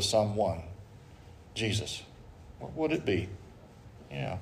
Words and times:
someone, 0.00 0.62
Jesus, 1.54 2.02
what 2.58 2.72
would 2.74 2.92
it 2.92 3.04
be? 3.04 3.28
Yeah. 4.10 4.38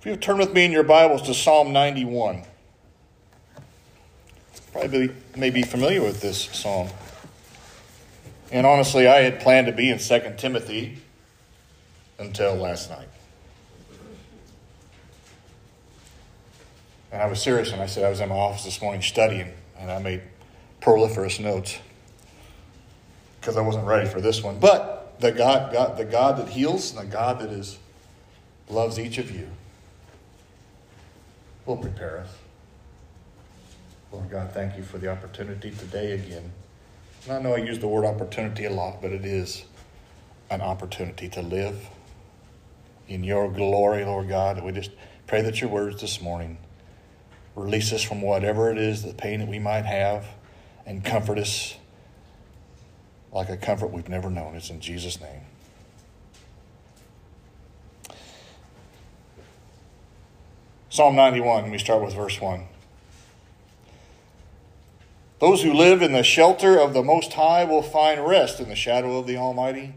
If 0.00 0.06
you 0.06 0.16
turn 0.16 0.38
with 0.38 0.52
me 0.52 0.64
in 0.64 0.72
your 0.72 0.84
Bibles 0.84 1.22
to 1.22 1.34
Psalm 1.34 1.72
91, 1.72 2.44
probably 4.72 5.10
may 5.36 5.50
be 5.50 5.62
familiar 5.62 6.02
with 6.02 6.20
this 6.20 6.44
psalm. 6.52 6.88
And 8.50 8.66
honestly, 8.66 9.08
I 9.08 9.22
had 9.22 9.40
planned 9.40 9.66
to 9.66 9.72
be 9.72 9.90
in 9.90 9.98
2 9.98 10.34
Timothy 10.36 10.98
until 12.18 12.54
last 12.54 12.90
night. 12.90 13.08
And 17.10 17.22
I 17.22 17.26
was 17.26 17.42
serious, 17.42 17.72
and 17.72 17.80
I 17.80 17.86
said 17.86 18.04
I 18.04 18.10
was 18.10 18.20
in 18.20 18.28
my 18.28 18.34
office 18.34 18.64
this 18.64 18.82
morning 18.82 19.02
studying, 19.02 19.52
and 19.78 19.90
I 19.90 19.98
made 19.98 20.22
proliferous 20.80 21.40
notes 21.40 21.78
because 23.40 23.56
I 23.56 23.60
wasn't 23.60 23.86
ready 23.86 24.08
for 24.08 24.20
this 24.20 24.42
one. 24.42 24.58
But 24.58 25.20
the 25.20 25.32
God, 25.32 25.72
God, 25.72 25.96
the 25.96 26.04
God 26.04 26.38
that 26.38 26.48
heals, 26.48 26.90
and 26.90 27.00
the 27.00 27.12
God 27.12 27.40
that 27.40 27.50
is 27.50 27.78
loves 28.68 28.98
each 28.98 29.18
of 29.18 29.30
you, 29.30 29.48
will 31.66 31.76
prepare 31.76 32.18
us. 32.18 32.30
Lord 34.12 34.30
God, 34.30 34.52
thank 34.52 34.76
you 34.76 34.82
for 34.82 34.98
the 34.98 35.10
opportunity 35.10 35.70
today 35.70 36.12
again. 36.12 36.52
And 37.24 37.32
I 37.32 37.42
know 37.42 37.54
I 37.54 37.58
use 37.58 37.78
the 37.78 37.88
word 37.88 38.04
opportunity 38.04 38.64
a 38.64 38.70
lot, 38.70 39.02
but 39.02 39.12
it 39.12 39.24
is 39.24 39.64
an 40.50 40.62
opportunity 40.62 41.28
to 41.28 41.42
live 41.42 41.88
in 43.06 43.22
your 43.24 43.50
glory, 43.50 44.04
Lord 44.04 44.28
God. 44.28 44.62
We 44.62 44.72
just 44.72 44.90
pray 45.26 45.42
that 45.42 45.60
your 45.60 45.68
words 45.68 46.00
this 46.00 46.22
morning 46.22 46.58
release 47.54 47.92
us 47.92 48.02
from 48.02 48.22
whatever 48.22 48.70
it 48.70 48.78
is, 48.78 49.02
the 49.02 49.12
pain 49.12 49.40
that 49.40 49.48
we 49.48 49.58
might 49.58 49.84
have, 49.84 50.26
and 50.86 51.04
comfort 51.04 51.38
us 51.38 51.74
like 53.32 53.48
a 53.48 53.56
comfort 53.56 53.88
we've 53.88 54.08
never 54.08 54.30
known. 54.30 54.54
It's 54.54 54.70
in 54.70 54.80
Jesus' 54.80 55.20
name. 55.20 55.42
Psalm 60.90 61.14
91, 61.14 61.70
we 61.70 61.78
start 61.78 62.02
with 62.02 62.14
verse 62.14 62.40
1. 62.40 62.66
Those 65.38 65.62
who 65.62 65.72
live 65.72 66.02
in 66.02 66.12
the 66.12 66.24
shelter 66.24 66.80
of 66.80 66.94
the 66.94 67.02
Most 67.02 67.34
High 67.34 67.64
will 67.64 67.82
find 67.82 68.26
rest 68.26 68.58
in 68.58 68.68
the 68.68 68.74
shadow 68.74 69.18
of 69.18 69.26
the 69.26 69.36
Almighty. 69.36 69.94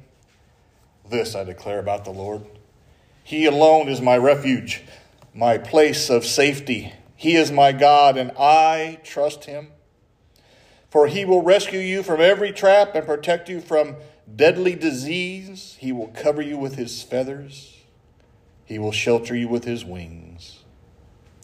This 1.09 1.34
I 1.34 1.44
declare 1.44 1.80
about 1.80 2.06
the 2.06 2.12
Lord. 2.12 2.46
He 3.24 3.46
alone 3.46 3.90
is 3.90 4.02
my 4.02 4.18
refuge, 4.18 4.84
my 5.34 5.58
place 5.58 6.09
of 6.09 6.26
safety. 6.26 6.94
He 7.16 7.36
is 7.36 7.52
my 7.52 7.72
God, 7.72 8.18
and 8.18 8.32
I 8.38 9.00
trust 9.04 9.46
him. 9.46 9.70
For 10.92 11.08
he 11.08 11.23
will 11.23 11.42
rescue 11.42 11.80
you 11.80 12.03
from 12.03 12.20
every 12.20 12.52
trap 12.52 12.95
and 12.95 13.06
protect 13.06 13.47
you 13.47 13.61
from 13.61 13.95
deadly 14.36 14.75
disease. 14.75 15.78
He 15.80 15.94
will 15.94 16.09
cover 16.09 16.42
you 16.42 16.58
with 16.58 16.75
his 16.75 17.02
feathers, 17.02 17.78
he 18.66 18.78
will 18.78 18.92
shelter 18.92 19.36
you 19.36 19.47
with 19.47 19.64
his 19.64 19.84
wings. 19.84 20.59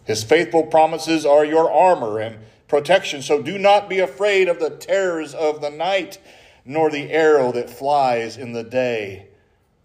His 0.03 0.23
faithful 0.23 0.63
promises 0.63 1.25
are 1.25 1.43
your 1.43 1.71
armor 1.71 2.19
and 2.19 2.37
protection. 2.67 3.21
So 3.21 3.41
do 3.41 3.57
not 3.57 3.89
be 3.89 3.99
afraid 3.99 4.47
of 4.47 4.59
the 4.59 4.69
terrors 4.69 5.33
of 5.33 5.61
the 5.61 5.69
night, 5.69 6.17
nor 6.63 6.89
the 6.89 7.11
arrow 7.11 7.51
that 7.53 7.69
flies 7.69 8.37
in 8.37 8.53
the 8.53 8.63
day. 8.63 9.27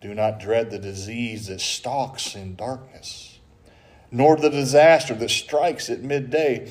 Do 0.00 0.14
not 0.14 0.40
dread 0.40 0.70
the 0.70 0.78
disease 0.78 1.46
that 1.46 1.60
stalks 1.60 2.34
in 2.34 2.56
darkness, 2.56 3.38
nor 4.10 4.36
the 4.36 4.50
disaster 4.50 5.14
that 5.14 5.30
strikes 5.30 5.88
at 5.88 6.02
midday. 6.02 6.70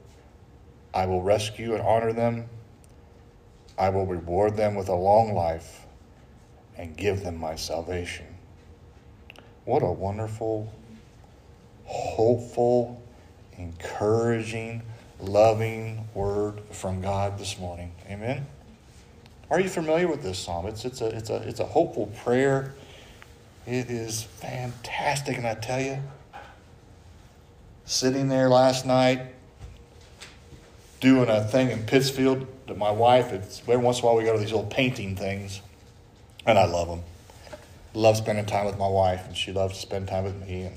I 0.93 1.05
will 1.05 1.21
rescue 1.21 1.73
and 1.73 1.81
honor 1.81 2.13
them. 2.13 2.49
I 3.77 3.89
will 3.89 4.05
reward 4.05 4.57
them 4.57 4.75
with 4.75 4.89
a 4.89 4.95
long 4.95 5.33
life 5.33 5.85
and 6.77 6.95
give 6.95 7.23
them 7.23 7.37
my 7.37 7.55
salvation. 7.55 8.25
What 9.65 9.83
a 9.83 9.91
wonderful, 9.91 10.71
hopeful, 11.85 13.01
encouraging, 13.57 14.83
loving 15.19 16.07
word 16.13 16.61
from 16.71 17.01
God 17.01 17.37
this 17.37 17.57
morning. 17.57 17.91
Amen. 18.09 18.45
Are 19.49 19.59
you 19.59 19.69
familiar 19.69 20.07
with 20.07 20.23
this 20.23 20.39
psalm? 20.39 20.65
It's, 20.67 20.85
it's, 20.85 21.01
a, 21.01 21.07
it's, 21.07 21.29
a, 21.29 21.35
it's 21.47 21.59
a 21.59 21.65
hopeful 21.65 22.07
prayer. 22.23 22.73
It 23.67 23.89
is 23.89 24.23
fantastic. 24.23 25.37
And 25.37 25.45
I 25.45 25.55
tell 25.55 25.81
you, 25.81 25.99
sitting 27.85 28.29
there 28.29 28.49
last 28.49 28.85
night 28.85 29.21
doing 31.01 31.29
a 31.29 31.43
thing 31.43 31.71
in 31.71 31.83
Pittsfield 31.83 32.47
that 32.67 32.77
my 32.77 32.91
wife, 32.91 33.33
it's, 33.33 33.59
every 33.61 33.77
once 33.77 33.99
in 33.99 34.03
a 34.03 34.07
while 34.07 34.15
we 34.15 34.23
go 34.23 34.31
to 34.33 34.39
these 34.39 34.53
little 34.53 34.67
painting 34.67 35.17
things, 35.17 35.59
and 36.45 36.57
I 36.57 36.65
love 36.65 36.87
them. 36.87 37.01
Love 37.93 38.15
spending 38.15 38.45
time 38.45 38.65
with 38.65 38.77
my 38.77 38.87
wife, 38.87 39.25
and 39.27 39.35
she 39.35 39.51
loves 39.51 39.73
to 39.75 39.81
spend 39.81 40.07
time 40.07 40.23
with 40.23 40.39
me. 40.47 40.71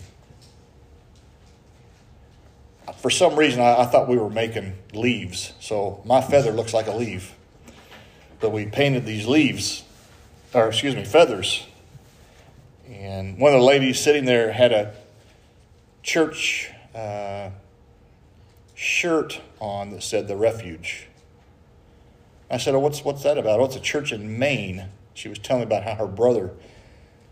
And 2.87 2.97
for 2.97 3.11
some 3.11 3.37
reason, 3.37 3.61
I, 3.61 3.83
I, 3.83 3.87
thought 3.87 4.09
we 4.09 4.17
were 4.17 4.31
making 4.31 4.75
leaves. 4.93 5.53
So 5.61 6.03
my 6.05 6.21
feather 6.21 6.51
looks 6.51 6.75
like 6.75 6.87
a 6.87 6.93
leaf. 6.93 7.37
But 8.41 8.51
we 8.51 8.67
painted 8.67 9.07
these 9.07 9.27
leaves, 9.27 9.85
or 10.53 10.69
excuse 10.69 10.97
me, 10.97 11.05
feathers. 11.05 11.67
And 12.89 13.39
one 13.39 13.55
of 13.55 13.61
the 13.61 13.67
ladies 13.67 14.01
sitting 14.01 14.25
there 14.25 14.53
had 14.53 14.73
a 14.73 14.95
church 16.03 16.71
uh, 16.95 17.51
shirt 18.85 19.41
on 19.61 19.91
that 19.91 20.03
said 20.03 20.29
the 20.29 20.37
refuge. 20.37 21.09
I 22.51 22.59
said, 22.59 22.75
oh, 22.75 22.79
what's, 22.79 23.03
what's 23.03 23.23
that 23.23 23.39
about? 23.39 23.59
Oh, 23.59 23.65
it's 23.65 23.77
a 23.77 23.81
church 23.81 24.13
in 24.13 24.39
Maine. 24.39 24.89
She 25.15 25.29
was 25.29 25.39
telling 25.39 25.63
me 25.63 25.67
about 25.67 25.85
how 25.85 25.95
her 25.95 26.07
brother 26.07 26.53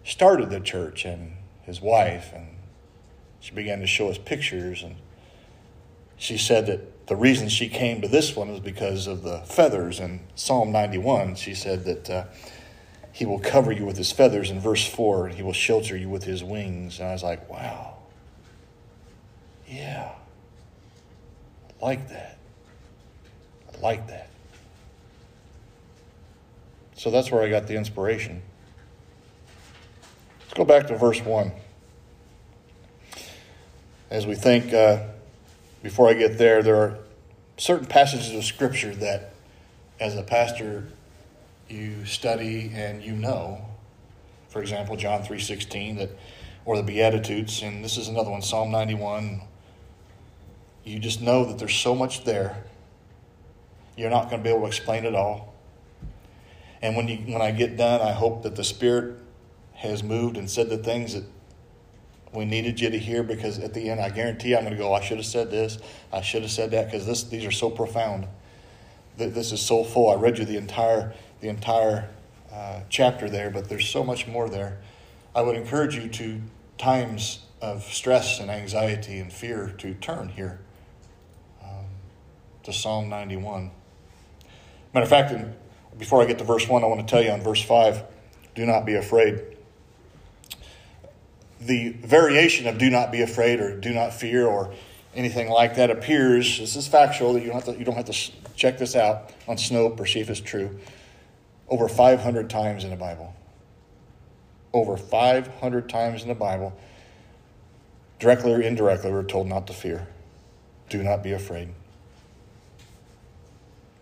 started 0.02 0.50
the 0.50 0.60
church 0.60 1.04
and 1.04 1.32
his 1.62 1.80
wife. 1.80 2.32
And 2.34 2.56
she 3.38 3.52
began 3.52 3.80
to 3.80 3.86
show 3.86 4.08
us 4.08 4.16
pictures. 4.16 4.82
And 4.82 4.96
she 6.16 6.38
said 6.38 6.66
that 6.66 7.06
the 7.06 7.16
reason 7.16 7.50
she 7.50 7.68
came 7.68 8.00
to 8.00 8.08
this 8.08 8.34
one 8.34 8.50
was 8.50 8.60
because 8.60 9.06
of 9.06 9.22
the 9.22 9.40
feathers. 9.40 10.00
In 10.00 10.20
Psalm 10.34 10.72
91, 10.72 11.34
she 11.34 11.54
said 11.54 11.84
that 11.84 12.10
uh, 12.10 12.24
he 13.12 13.26
will 13.26 13.40
cover 13.40 13.70
you 13.70 13.84
with 13.84 13.98
his 13.98 14.10
feathers 14.10 14.50
in 14.50 14.58
verse 14.58 14.86
4, 14.86 15.26
and 15.26 15.34
he 15.34 15.42
will 15.42 15.52
shelter 15.52 15.96
you 15.98 16.08
with 16.08 16.24
his 16.24 16.42
wings. 16.42 16.98
And 16.98 17.08
I 17.08 17.12
was 17.12 17.22
like, 17.22 17.48
wow. 17.50 17.98
Yeah. 19.68 20.12
Like 21.82 22.10
that. 22.10 22.38
I 23.74 23.80
like 23.80 24.06
that. 24.06 24.28
So 26.94 27.10
that's 27.10 27.32
where 27.32 27.42
I 27.42 27.50
got 27.50 27.66
the 27.66 27.74
inspiration. 27.74 28.40
Let's 30.42 30.54
go 30.54 30.64
back 30.64 30.86
to 30.86 30.96
verse 30.96 31.20
1. 31.20 31.50
As 34.10 34.26
we 34.28 34.36
think, 34.36 34.72
uh, 34.72 35.00
before 35.82 36.08
I 36.08 36.12
get 36.12 36.38
there, 36.38 36.62
there 36.62 36.76
are 36.76 36.98
certain 37.56 37.86
passages 37.86 38.32
of 38.32 38.44
Scripture 38.44 38.94
that, 38.96 39.32
as 39.98 40.14
a 40.16 40.22
pastor, 40.22 40.86
you 41.68 42.04
study 42.04 42.70
and 42.72 43.02
you 43.02 43.12
know. 43.12 43.66
For 44.50 44.62
example, 44.62 44.96
John 44.96 45.22
three 45.22 45.40
sixteen 45.40 45.96
that, 45.96 46.10
or 46.64 46.76
the 46.76 46.82
Beatitudes, 46.82 47.62
and 47.62 47.82
this 47.82 47.96
is 47.96 48.06
another 48.08 48.30
one, 48.30 48.42
Psalm 48.42 48.70
ninety 48.70 48.94
one. 48.94 49.40
You 50.84 50.98
just 50.98 51.20
know 51.20 51.44
that 51.44 51.58
there's 51.58 51.76
so 51.76 51.94
much 51.94 52.24
there. 52.24 52.64
You're 53.96 54.10
not 54.10 54.30
going 54.30 54.42
to 54.42 54.44
be 54.44 54.50
able 54.50 54.62
to 54.62 54.66
explain 54.66 55.04
it 55.04 55.14
all. 55.14 55.54
And 56.80 56.96
when 56.96 57.06
you 57.06 57.18
when 57.32 57.40
I 57.40 57.52
get 57.52 57.76
done, 57.76 58.00
I 58.00 58.10
hope 58.10 58.42
that 58.42 58.56
the 58.56 58.64
Spirit 58.64 59.20
has 59.74 60.02
moved 60.02 60.36
and 60.36 60.50
said 60.50 60.68
the 60.68 60.78
things 60.78 61.14
that 61.14 61.24
we 62.32 62.44
needed 62.44 62.80
you 62.80 62.90
to 62.90 62.98
hear 62.98 63.22
because 63.22 63.58
at 63.58 63.74
the 63.74 63.90
end, 63.90 64.00
I 64.00 64.10
guarantee 64.10 64.56
I'm 64.56 64.62
going 64.62 64.72
to 64.72 64.78
go, 64.78 64.92
I 64.92 65.00
should 65.00 65.18
have 65.18 65.26
said 65.26 65.50
this, 65.50 65.78
I 66.12 66.22
should 66.22 66.42
have 66.42 66.50
said 66.50 66.70
that 66.72 66.86
because 66.86 67.06
this, 67.06 67.24
these 67.24 67.44
are 67.44 67.52
so 67.52 67.70
profound. 67.70 68.26
This 69.18 69.52
is 69.52 69.60
so 69.60 69.84
full. 69.84 70.10
I 70.10 70.14
read 70.14 70.38
you 70.38 70.44
the 70.44 70.56
entire, 70.56 71.12
the 71.40 71.48
entire 71.48 72.08
uh, 72.50 72.80
chapter 72.88 73.28
there, 73.28 73.50
but 73.50 73.68
there's 73.68 73.88
so 73.88 74.02
much 74.02 74.26
more 74.26 74.48
there. 74.48 74.78
I 75.34 75.42
would 75.42 75.54
encourage 75.56 75.94
you 75.94 76.08
to 76.08 76.40
times 76.78 77.40
of 77.60 77.84
stress 77.84 78.40
and 78.40 78.50
anxiety 78.50 79.18
and 79.18 79.32
fear 79.32 79.72
to 79.78 79.94
turn 79.94 80.30
here 80.30 80.58
to 82.64 82.72
Psalm 82.72 83.08
91. 83.08 83.70
Matter 84.94 85.04
of 85.04 85.08
fact, 85.08 85.34
before 85.98 86.22
I 86.22 86.26
get 86.26 86.38
to 86.38 86.44
verse 86.44 86.68
1, 86.68 86.84
I 86.84 86.86
want 86.86 87.06
to 87.06 87.10
tell 87.10 87.22
you 87.22 87.30
on 87.30 87.40
verse 87.40 87.62
5 87.62 88.04
do 88.54 88.66
not 88.66 88.84
be 88.84 88.94
afraid. 88.94 89.40
The 91.60 91.90
variation 91.90 92.66
of 92.66 92.78
do 92.78 92.90
not 92.90 93.10
be 93.10 93.22
afraid 93.22 93.60
or 93.60 93.78
do 93.78 93.92
not 93.92 94.12
fear 94.12 94.46
or 94.46 94.74
anything 95.14 95.48
like 95.48 95.76
that 95.76 95.90
appears, 95.90 96.58
this 96.58 96.76
is 96.76 96.88
factual, 96.88 97.38
you 97.38 97.46
don't 97.46 97.54
have 97.54 97.64
to, 97.64 97.78
you 97.78 97.84
don't 97.84 97.96
have 97.96 98.06
to 98.06 98.32
check 98.56 98.78
this 98.78 98.96
out 98.96 99.32
on 99.46 99.56
Snopes 99.56 99.98
or 100.00 100.06
see 100.06 100.20
if 100.20 100.30
it's 100.30 100.40
true, 100.40 100.78
over 101.68 101.88
500 101.88 102.50
times 102.50 102.84
in 102.84 102.90
the 102.90 102.96
Bible. 102.96 103.34
Over 104.72 104.96
500 104.96 105.88
times 105.88 106.22
in 106.22 106.28
the 106.28 106.34
Bible, 106.34 106.72
directly 108.18 108.52
or 108.52 108.60
indirectly, 108.60 109.12
we're 109.12 109.22
told 109.22 109.46
not 109.46 109.66
to 109.66 109.74
fear. 109.74 110.06
Do 110.88 111.02
not 111.02 111.22
be 111.22 111.32
afraid. 111.32 111.68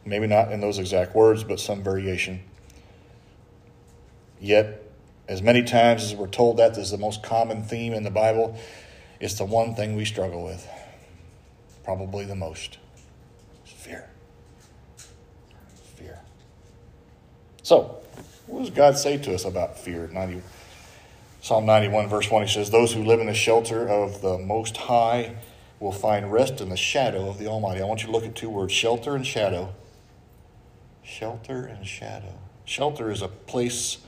Maybe 0.05 0.27
not 0.27 0.51
in 0.51 0.61
those 0.61 0.79
exact 0.79 1.15
words, 1.15 1.45
but 1.45 1.61
some 1.61 1.83
variation. 1.83 2.43
Yet, 4.41 4.83
as 5.29 5.43
many 5.43 5.63
times 5.63 6.03
as 6.03 6.15
we're 6.15 6.27
told 6.27 6.57
that 6.57 6.75
this 6.75 6.87
is 6.87 6.91
the 6.91 6.99
most 6.99 7.23
common 7.23 7.63
theme 7.63 7.93
in 7.93 8.03
the 8.03 8.11
Bible, 8.11 8.59
it's 9.21 9.35
the 9.35 9.45
one 9.45 9.75
thing 9.75 9.95
we 9.95 10.05
struggle 10.05 10.45
with. 10.45 10.67
Probably 11.85 12.25
the 12.25 12.35
most. 12.35 12.79
fear. 13.65 14.09
Fear. 15.97 16.21
So, 17.63 18.01
what 18.47 18.61
does 18.61 18.71
God 18.71 18.99
say 18.99 19.19
to 19.19 19.35
us 19.35 19.45
about 19.45 19.79
fear? 19.79 20.09
90, 20.09 20.43
Psalm 21.43 21.65
91, 21.67 22.09
verse 22.09 22.31
1, 22.31 22.43
he 22.43 22.53
says, 22.53 22.71
Those 22.71 22.93
who 22.93 23.05
live 23.05 23.21
in 23.21 23.27
the 23.27 23.35
shelter 23.35 23.89
of 23.89 24.23
the 24.23 24.39
Most 24.39 24.77
High 24.77 25.37
will 25.79 25.93
find 25.93 26.33
rest 26.33 26.61
in 26.61 26.69
the 26.69 26.77
shadow 26.77 27.29
of 27.29 27.39
the 27.39 27.47
Almighty. 27.47 27.81
I 27.81 27.85
want 27.85 28.01
you 28.03 28.07
to 28.07 28.13
look 28.13 28.25
at 28.25 28.35
two 28.35 28.51
words 28.51 28.73
shelter 28.73 29.15
and 29.15 29.27
shadow. 29.27 29.75
Shelter 31.11 31.65
and 31.67 31.85
shadow. 31.85 32.39
Shelter 32.65 33.11
is 33.11 33.21
a 33.21 33.27
place 33.29 33.99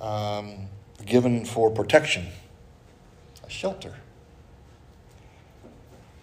um, 0.00 0.68
given 1.04 1.44
for 1.44 1.70
protection, 1.70 2.28
a 3.46 3.50
shelter. 3.50 3.96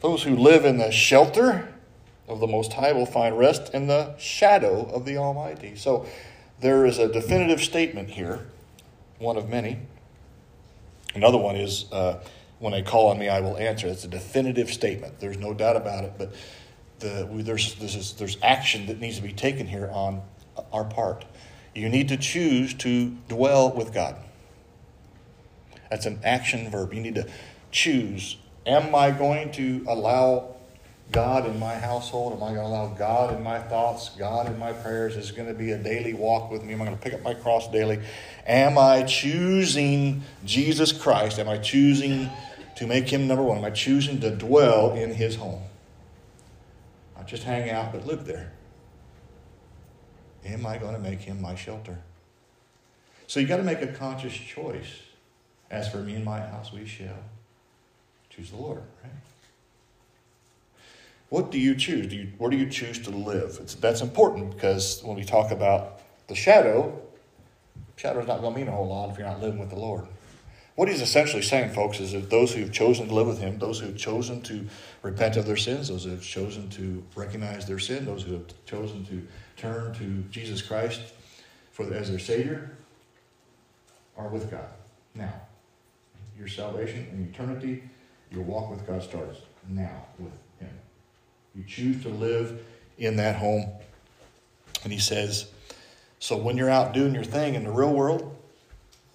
Those 0.02 0.24
who 0.24 0.36
live 0.36 0.66
in 0.66 0.80
the 0.80 0.92
shelter 0.92 1.72
of 2.28 2.40
the 2.40 2.48
Most 2.48 2.74
High 2.74 2.94
will 2.94 3.06
find 3.06 3.38
rest 3.38 3.74
in 3.76 3.86
the 3.86 4.18
shadow 4.18 4.90
of 4.92 5.06
the 5.06 5.18
Almighty. 5.18 5.76
So 5.76 6.08
there 6.60 6.88
is 6.88 6.98
a 6.98 7.08
definitive 7.08 7.62
statement 7.62 8.10
here, 8.10 8.48
one 9.20 9.38
of 9.38 9.48
many. 9.48 9.80
Another 11.14 11.38
one 11.38 11.56
is, 11.56 11.86
uh, 11.92 12.24
when 12.58 12.74
they 12.74 12.82
call 12.82 13.10
on 13.10 13.20
me, 13.20 13.30
I 13.30 13.40
will 13.40 13.58
answer. 13.58 13.88
It's 13.88 14.04
a 14.04 14.10
definitive 14.10 14.70
statement. 14.74 15.20
There's 15.20 15.38
no 15.38 15.54
doubt 15.54 15.76
about 15.76 16.06
it. 16.06 16.14
But 16.18 16.34
the, 17.00 17.28
there's, 17.32 17.76
there's, 17.76 18.14
there's 18.14 18.38
action 18.42 18.88
that 18.88 19.00
needs 19.00 19.18
to 19.18 19.24
be 19.24 19.34
taken 19.34 19.68
here 19.68 19.90
on 19.92 20.22
our 20.72 20.86
part. 20.86 21.26
You 21.76 21.90
need 21.90 22.10
to 22.10 22.18
choose 22.18 22.74
to 22.76 23.10
dwell 23.28 23.72
with 23.72 23.94
God. 23.94 24.16
That's 25.90 26.06
an 26.06 26.20
action 26.24 26.70
verb. 26.70 26.94
You 26.94 27.02
need 27.02 27.16
to 27.16 27.28
choose. 27.72 28.38
Am 28.66 28.94
I 28.96 29.12
going 29.12 29.52
to 29.54 29.86
allow 29.88 30.56
God 31.12 31.46
in 31.46 31.60
my 31.60 31.76
household? 31.76 32.34
Am 32.34 32.44
I 32.44 32.54
going 32.54 32.56
to 32.56 32.64
allow 32.64 32.88
God 32.88 33.34
in 33.36 33.44
my 33.44 33.60
thoughts, 33.60 34.10
God 34.18 34.48
in 34.48 34.60
my 34.60 34.74
prayers? 34.74 35.16
Is 35.16 35.32
going 35.32 35.48
to 35.48 35.54
be 35.54 35.72
a 35.72 35.78
daily 35.78 36.14
walk 36.14 36.52
with 36.52 36.64
me? 36.64 36.74
Am 36.74 36.82
I 36.82 36.86
going 36.86 36.98
to 36.98 37.04
pick 37.04 37.14
up 37.14 37.22
my 37.22 37.34
cross 37.34 37.70
daily? 37.72 38.00
Am 38.46 38.78
I 38.78 39.04
choosing 39.04 40.24
Jesus 40.44 40.92
Christ? 40.92 41.40
Am 41.40 41.48
I 41.48 41.60
choosing 41.60 42.30
to 42.76 42.88
make 42.88 43.08
him 43.08 43.28
number 43.28 43.44
one? 43.44 43.60
Am 43.60 43.66
I 43.66 43.70
choosing 43.70 44.20
to 44.22 44.36
dwell 44.36 44.94
in 44.94 45.14
his 45.14 45.36
home? 45.36 45.62
Just 47.28 47.44
hang 47.44 47.70
out, 47.70 47.92
but 47.92 48.08
live 48.08 48.26
there. 48.26 48.54
Am 50.46 50.66
I 50.66 50.78
going 50.78 50.94
to 50.94 51.00
make 51.00 51.20
him 51.20 51.42
my 51.42 51.56
shelter? 51.56 52.00
So 53.28 53.42
you 53.42 53.48
got 53.48 53.58
to 53.58 53.64
make 53.64 53.82
a 53.82 53.88
conscious 53.88 54.34
choice. 54.34 55.02
As 55.70 55.90
for 55.90 55.98
me 55.98 56.16
and 56.16 56.24
my 56.24 56.40
house, 56.40 56.72
we 56.72 56.86
shall 56.86 57.20
choose 58.30 58.52
the 58.52 58.56
Lord, 58.56 58.82
right? 59.04 59.12
What 61.28 61.52
do 61.52 61.60
you 61.60 61.76
choose? 61.76 62.08
Do 62.08 62.16
you, 62.16 62.32
where 62.38 62.50
do 62.50 62.56
you 62.56 62.70
choose 62.70 63.00
to 63.00 63.10
live? 63.10 63.60
It's, 63.62 63.76
that's 63.76 64.00
important 64.00 64.52
because 64.52 65.02
when 65.04 65.18
we 65.18 65.26
talk 65.26 65.52
about 65.52 66.00
the 66.30 66.36
shadow, 66.36 66.98
shadow 67.98 68.22
is 68.22 68.28
not 68.28 68.40
going 68.40 68.54
to 68.54 68.60
mean 68.60 68.70
a 68.70 68.72
whole 68.72 68.88
lot 68.88 69.10
if 69.10 69.18
you're 69.18 69.28
not 69.28 69.42
living 69.42 69.60
with 69.60 69.70
the 69.70 69.76
Lord. 69.76 70.08
What 70.78 70.90
he's 70.90 71.02
essentially 71.02 71.42
saying, 71.42 71.72
folks, 71.72 72.00
is 72.00 72.12
that 72.12 72.30
those 72.30 72.54
who 72.54 72.62
have 72.62 72.72
chosen 72.72 73.08
to 73.08 73.14
live 73.16 73.26
with 73.26 73.40
him, 73.40 73.58
those 73.58 73.80
who 73.80 73.88
have 73.88 73.98
chosen 73.98 74.44
to 74.44 74.68
repent 75.02 75.36
of 75.36 75.48
their 75.48 75.58
sins, 75.58 75.88
those 75.88 76.04
who 76.04 76.12
have 76.12 76.22
chosen 76.22 76.70
to 76.70 77.04
recognize 77.16 77.66
their 77.66 77.80
sin, 77.80 78.06
those 78.06 78.22
who 78.22 78.34
have 78.34 78.46
chosen 78.68 79.04
to 79.08 79.28
turn 79.56 79.92
to 79.96 80.24
Jesus 80.30 80.62
Christ 80.62 81.02
for 81.72 81.92
as 81.92 82.12
their 82.12 82.20
Savior, 82.20 82.78
are 84.16 84.28
with 84.28 84.52
God. 84.52 84.70
Now, 85.16 85.34
your 86.38 86.48
salvation 86.48 87.08
and 87.12 87.28
eternity, 87.34 87.82
your 88.30 88.44
walk 88.44 88.70
with 88.70 88.86
God 88.86 89.02
starts 89.02 89.40
now 89.68 90.06
with 90.20 90.34
Him. 90.60 90.70
You 91.56 91.64
choose 91.64 92.04
to 92.04 92.10
live 92.10 92.64
in 93.00 93.16
that 93.16 93.38
home. 93.38 93.68
And 94.84 94.94
He 94.94 95.00
says, 95.00 95.50
so 96.20 96.38
when 96.38 96.56
you're 96.56 96.70
out 96.70 96.94
doing 96.94 97.16
your 97.16 97.24
thing 97.24 97.56
in 97.56 97.64
the 97.64 97.72
real 97.72 97.94
world 97.94 98.38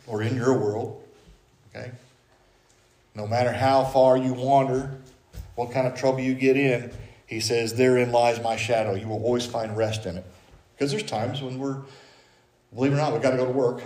or 0.08 0.22
in 0.22 0.34
your 0.34 0.58
world, 0.58 1.01
okay, 1.74 1.92
no 3.14 3.26
matter 3.26 3.52
how 3.52 3.84
far 3.84 4.16
you 4.16 4.32
wander, 4.32 4.98
what 5.54 5.70
kind 5.70 5.86
of 5.86 5.94
trouble 5.94 6.20
you 6.20 6.34
get 6.34 6.56
in, 6.56 6.92
he 7.26 7.40
says, 7.40 7.74
Therein 7.74 8.12
lies 8.12 8.42
my 8.42 8.56
shadow. 8.56 8.94
You 8.94 9.08
will 9.08 9.22
always 9.22 9.46
find 9.46 9.76
rest 9.76 10.06
in 10.06 10.16
it. 10.16 10.24
Because 10.74 10.90
there's 10.90 11.02
times 11.02 11.42
when 11.42 11.58
we're, 11.58 11.78
believe 12.74 12.92
it 12.92 12.96
or 12.96 12.98
not, 12.98 13.12
we've 13.12 13.22
got 13.22 13.30
to 13.30 13.36
go 13.36 13.46
to 13.46 13.52
work. 13.52 13.82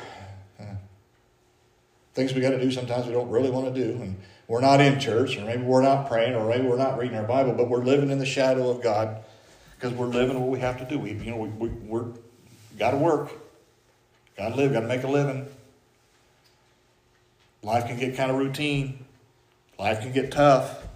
Things 2.15 2.33
we 2.33 2.41
got 2.41 2.51
to 2.51 2.61
do 2.61 2.71
sometimes 2.71 3.07
we 3.07 3.13
don't 3.13 3.29
really 3.29 3.51
want 3.51 3.75
to 3.75 3.79
do. 3.79 4.01
And 4.01 4.17
we're 4.49 4.63
not 4.63 4.81
in 4.81 4.99
church, 4.99 5.37
or 5.37 5.45
maybe 5.45 5.63
we're 5.63 5.83
not 5.83 6.09
praying, 6.09 6.35
or 6.35 6.49
maybe 6.49 6.67
we're 6.67 6.79
not 6.79 6.99
reading 6.99 7.19
our 7.19 7.27
Bible, 7.27 7.53
but 7.53 7.69
we're 7.69 7.85
living 7.85 8.11
in 8.11 8.19
the 8.19 8.27
shadow 8.27 8.71
of 8.71 8.83
God 8.83 9.19
because 9.75 9.93
we're 9.93 10.07
living 10.07 10.41
what 10.41 10.49
we 10.49 10.61
have 10.61 10.79
to 10.79 10.85
do. 10.87 10.99
We, 10.99 11.13
you 11.13 11.31
know, 11.33 11.37
we, 11.37 11.49
we, 11.49 11.69
we're 11.69 12.07
got 12.79 12.93
to 12.93 12.97
work, 12.97 13.33
got 14.39 14.49
to 14.49 14.55
live, 14.55 14.73
got 14.73 14.81
to 14.81 14.87
make 14.87 15.03
a 15.03 15.09
living. 15.09 15.47
Life 17.67 17.89
can 17.89 17.99
get 17.99 18.15
kind 18.15 18.31
of 18.31 18.37
routine. 18.37 19.05
Life 19.77 20.01
can 20.01 20.13
get 20.13 20.31
tough. 20.31 20.87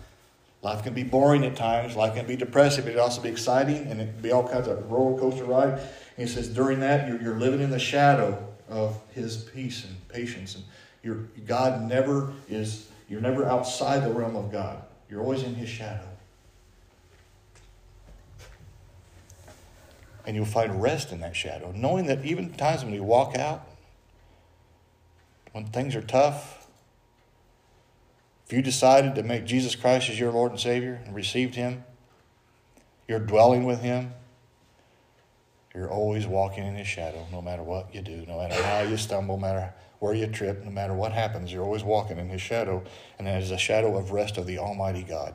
Life 0.62 0.85
can 0.85 0.95
be 0.95 1.03
boring 1.03 1.45
at 1.45 1.57
times. 1.57 1.97
Life 1.97 2.15
can 2.15 2.29
be 2.29 2.37
depressive. 2.37 2.87
It 2.87 2.93
can 2.93 3.00
also 3.00 3.21
be 3.21 3.29
exciting, 3.29 3.89
and 3.89 4.00
it 4.00 4.12
can 4.12 4.23
be 4.23 4.31
all 4.31 4.47
kinds 4.47 4.69
of 4.69 4.89
roller 4.89 5.19
coaster 5.19 5.45
ride. 5.45 5.73
And 5.73 5.81
he 6.17 6.27
says 6.29 6.49
during 6.49 6.79
that 6.79 7.09
you're, 7.09 7.21
you're 7.21 7.39
living 7.39 7.61
in 7.61 7.71
the 7.71 7.81
shadow 7.81 8.47
of 8.69 9.00
His 9.11 9.39
peace 9.39 9.85
and 9.85 10.09
patience, 10.09 10.55
and 10.55 10.62
your 11.03 11.17
God 11.45 11.89
never 11.89 12.33
is. 12.49 12.87
You're 13.09 13.21
never 13.21 13.45
outside 13.45 14.05
the 14.05 14.12
realm 14.12 14.37
of 14.37 14.53
God. 14.53 14.81
You're 15.09 15.23
always 15.23 15.43
in 15.43 15.57
His 15.57 15.69
shadow, 15.69 16.07
and 20.25 20.37
you'll 20.37 20.45
find 20.45 20.81
rest 20.81 21.11
in 21.11 21.19
that 21.19 21.35
shadow, 21.35 21.73
knowing 21.75 22.07
that 22.07 22.25
even 22.25 22.53
times 22.53 22.85
when 22.85 22.95
you 22.95 23.03
walk 23.03 23.37
out, 23.37 23.67
when 25.50 25.67
things 25.67 25.97
are 25.97 26.03
tough, 26.03 26.60
if 28.50 28.57
you 28.57 28.62
decided 28.62 29.14
to 29.14 29.23
make 29.23 29.45
Jesus 29.45 29.76
Christ 29.76 30.11
as 30.11 30.19
your 30.19 30.33
Lord 30.33 30.50
and 30.50 30.59
Savior 30.59 31.00
and 31.07 31.14
received 31.14 31.54
Him, 31.54 31.85
you're 33.07 33.21
dwelling 33.21 33.62
with 33.62 33.80
Him, 33.80 34.12
you're 35.73 35.88
always 35.88 36.26
walking 36.26 36.66
in 36.66 36.75
His 36.75 36.88
shadow 36.88 37.28
no 37.30 37.40
matter 37.40 37.62
what 37.62 37.95
you 37.95 38.02
do, 38.02 38.25
no 38.26 38.38
matter 38.38 38.61
how 38.61 38.80
you 38.80 38.97
stumble, 38.97 39.37
no 39.37 39.40
matter 39.40 39.73
where 40.00 40.14
you 40.14 40.26
trip, 40.26 40.64
no 40.64 40.71
matter 40.73 40.95
what 40.95 41.12
happens, 41.12 41.52
you're 41.52 41.62
always 41.62 41.85
walking 41.85 42.19
in 42.19 42.28
His 42.28 42.42
shadow, 42.42 42.83
and 43.21 43.28
that 43.28 43.40
is 43.40 43.52
a 43.52 43.57
shadow 43.57 43.97
of 43.97 44.11
rest 44.11 44.37
of 44.37 44.49
the 44.49 44.59
Almighty 44.59 45.04
God. 45.04 45.33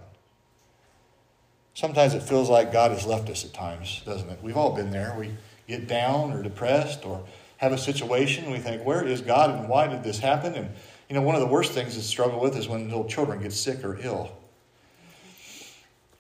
Sometimes 1.74 2.16
it 2.16 2.22
feels 2.22 2.50
like 2.50 2.74
God 2.74 2.92
has 2.92 3.06
left 3.06 3.30
us 3.30 3.46
at 3.46 3.54
times, 3.54 4.02
doesn't 4.06 4.30
it? 4.30 4.40
We've 4.42 4.58
all 4.58 4.76
been 4.76 4.92
there. 4.92 5.16
We 5.18 5.32
get 5.70 5.88
down 5.88 6.34
or 6.34 6.44
depressed 6.44 7.06
or 7.06 7.24
have 7.60 7.72
a 7.72 7.78
situation, 7.78 8.44
and 8.44 8.52
we 8.52 8.60
think, 8.60 8.84
where 8.84 9.06
is 9.06 9.22
God 9.22 9.52
and 9.52 9.70
why 9.70 9.88
did 9.88 10.04
this 10.04 10.20
happen? 10.20 10.54
And 10.56 10.72
you 11.10 11.16
know, 11.16 11.22
one 11.22 11.36
of 11.36 11.42
the 11.42 11.48
worst 11.48 11.74
things 11.74 11.96
to 11.96 12.02
struggle 12.02 12.40
with 12.40 12.58
is 12.58 12.68
when 12.68 12.86
little 12.90 13.06
children 13.06 13.42
get 13.42 13.54
sick 13.54 13.84
or 13.84 13.98
ill, 14.02 14.32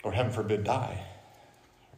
or 0.04 0.12
heaven 0.12 0.32
forbid 0.32 0.64
die, 0.64 1.04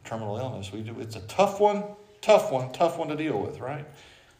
terminal 0.04 0.38
illness. 0.38 0.72
We 0.72 0.80
do. 0.80 0.98
It's 0.98 1.16
a 1.16 1.20
tough 1.22 1.60
one, 1.60 1.84
tough 2.22 2.50
one, 2.50 2.72
tough 2.72 2.98
one 2.98 3.08
to 3.08 3.16
deal 3.16 3.38
with, 3.38 3.60
right? 3.60 3.86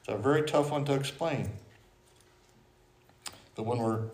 It's 0.01 0.09
a 0.09 0.17
very 0.17 0.43
tough 0.43 0.71
one 0.71 0.85
to 0.87 0.95
explain. 0.95 1.51
But 3.55 3.67
when 3.67 3.79
we're 3.79 4.05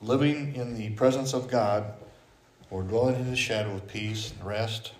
living 0.00 0.54
in 0.54 0.76
the 0.76 0.90
presence 0.90 1.32
of 1.32 1.48
God, 1.48 1.92
we're 2.68 2.82
dwelling 2.82 3.16
in 3.16 3.24
His 3.24 3.38
shadow 3.38 3.74
of 3.74 3.88
peace 3.88 4.30
and 4.30 4.46
rest. 4.46 4.92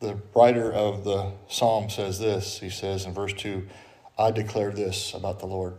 The 0.00 0.18
writer 0.34 0.70
of 0.70 1.04
the 1.04 1.32
psalm 1.48 1.88
says 1.88 2.18
this. 2.18 2.58
He 2.58 2.68
says 2.68 3.06
in 3.06 3.14
verse 3.14 3.32
2 3.32 3.66
I 4.18 4.30
declare 4.30 4.70
this 4.70 5.14
about 5.14 5.40
the 5.40 5.46
Lord. 5.46 5.74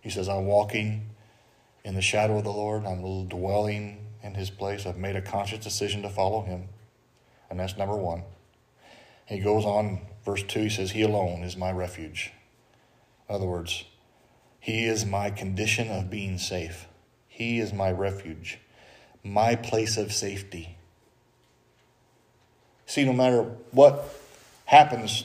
He 0.00 0.10
says, 0.10 0.28
I'm 0.28 0.46
walking 0.46 1.10
in 1.84 1.94
the 1.94 2.02
shadow 2.02 2.38
of 2.38 2.44
the 2.44 2.52
Lord. 2.52 2.84
I'm 2.84 3.28
dwelling 3.28 4.06
in 4.22 4.34
his 4.34 4.50
place. 4.50 4.86
I've 4.86 4.96
made 4.96 5.16
a 5.16 5.22
conscious 5.22 5.62
decision 5.62 6.02
to 6.02 6.08
follow 6.08 6.42
him. 6.42 6.68
And 7.48 7.58
that's 7.58 7.76
number 7.76 7.96
one. 7.96 8.22
He 9.26 9.38
goes 9.40 9.64
on, 9.64 10.00
verse 10.24 10.42
2, 10.42 10.60
he 10.60 10.68
says, 10.68 10.90
He 10.90 11.02
alone 11.02 11.42
is 11.42 11.56
my 11.56 11.70
refuge. 11.70 12.32
In 13.28 13.34
other 13.34 13.46
words, 13.46 13.84
He 14.58 14.86
is 14.86 15.06
my 15.06 15.30
condition 15.30 15.88
of 15.88 16.10
being 16.10 16.36
safe. 16.36 16.86
He 17.28 17.60
is 17.60 17.72
my 17.72 17.90
refuge, 17.90 18.58
my 19.22 19.54
place 19.54 19.96
of 19.96 20.12
safety. 20.12 20.76
See, 22.86 23.04
no 23.04 23.12
matter 23.12 23.42
what 23.70 24.04
happens, 24.64 25.24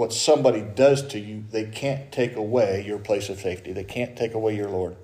what 0.00 0.14
somebody 0.14 0.62
does 0.62 1.06
to 1.08 1.18
you, 1.18 1.44
they 1.50 1.66
can't 1.66 2.10
take 2.10 2.34
away 2.34 2.82
your 2.86 2.98
place 2.98 3.28
of 3.28 3.38
safety. 3.38 3.70
They 3.74 3.84
can't 3.84 4.16
take 4.16 4.32
away 4.32 4.56
your 4.56 4.70
Lord. 4.70 4.96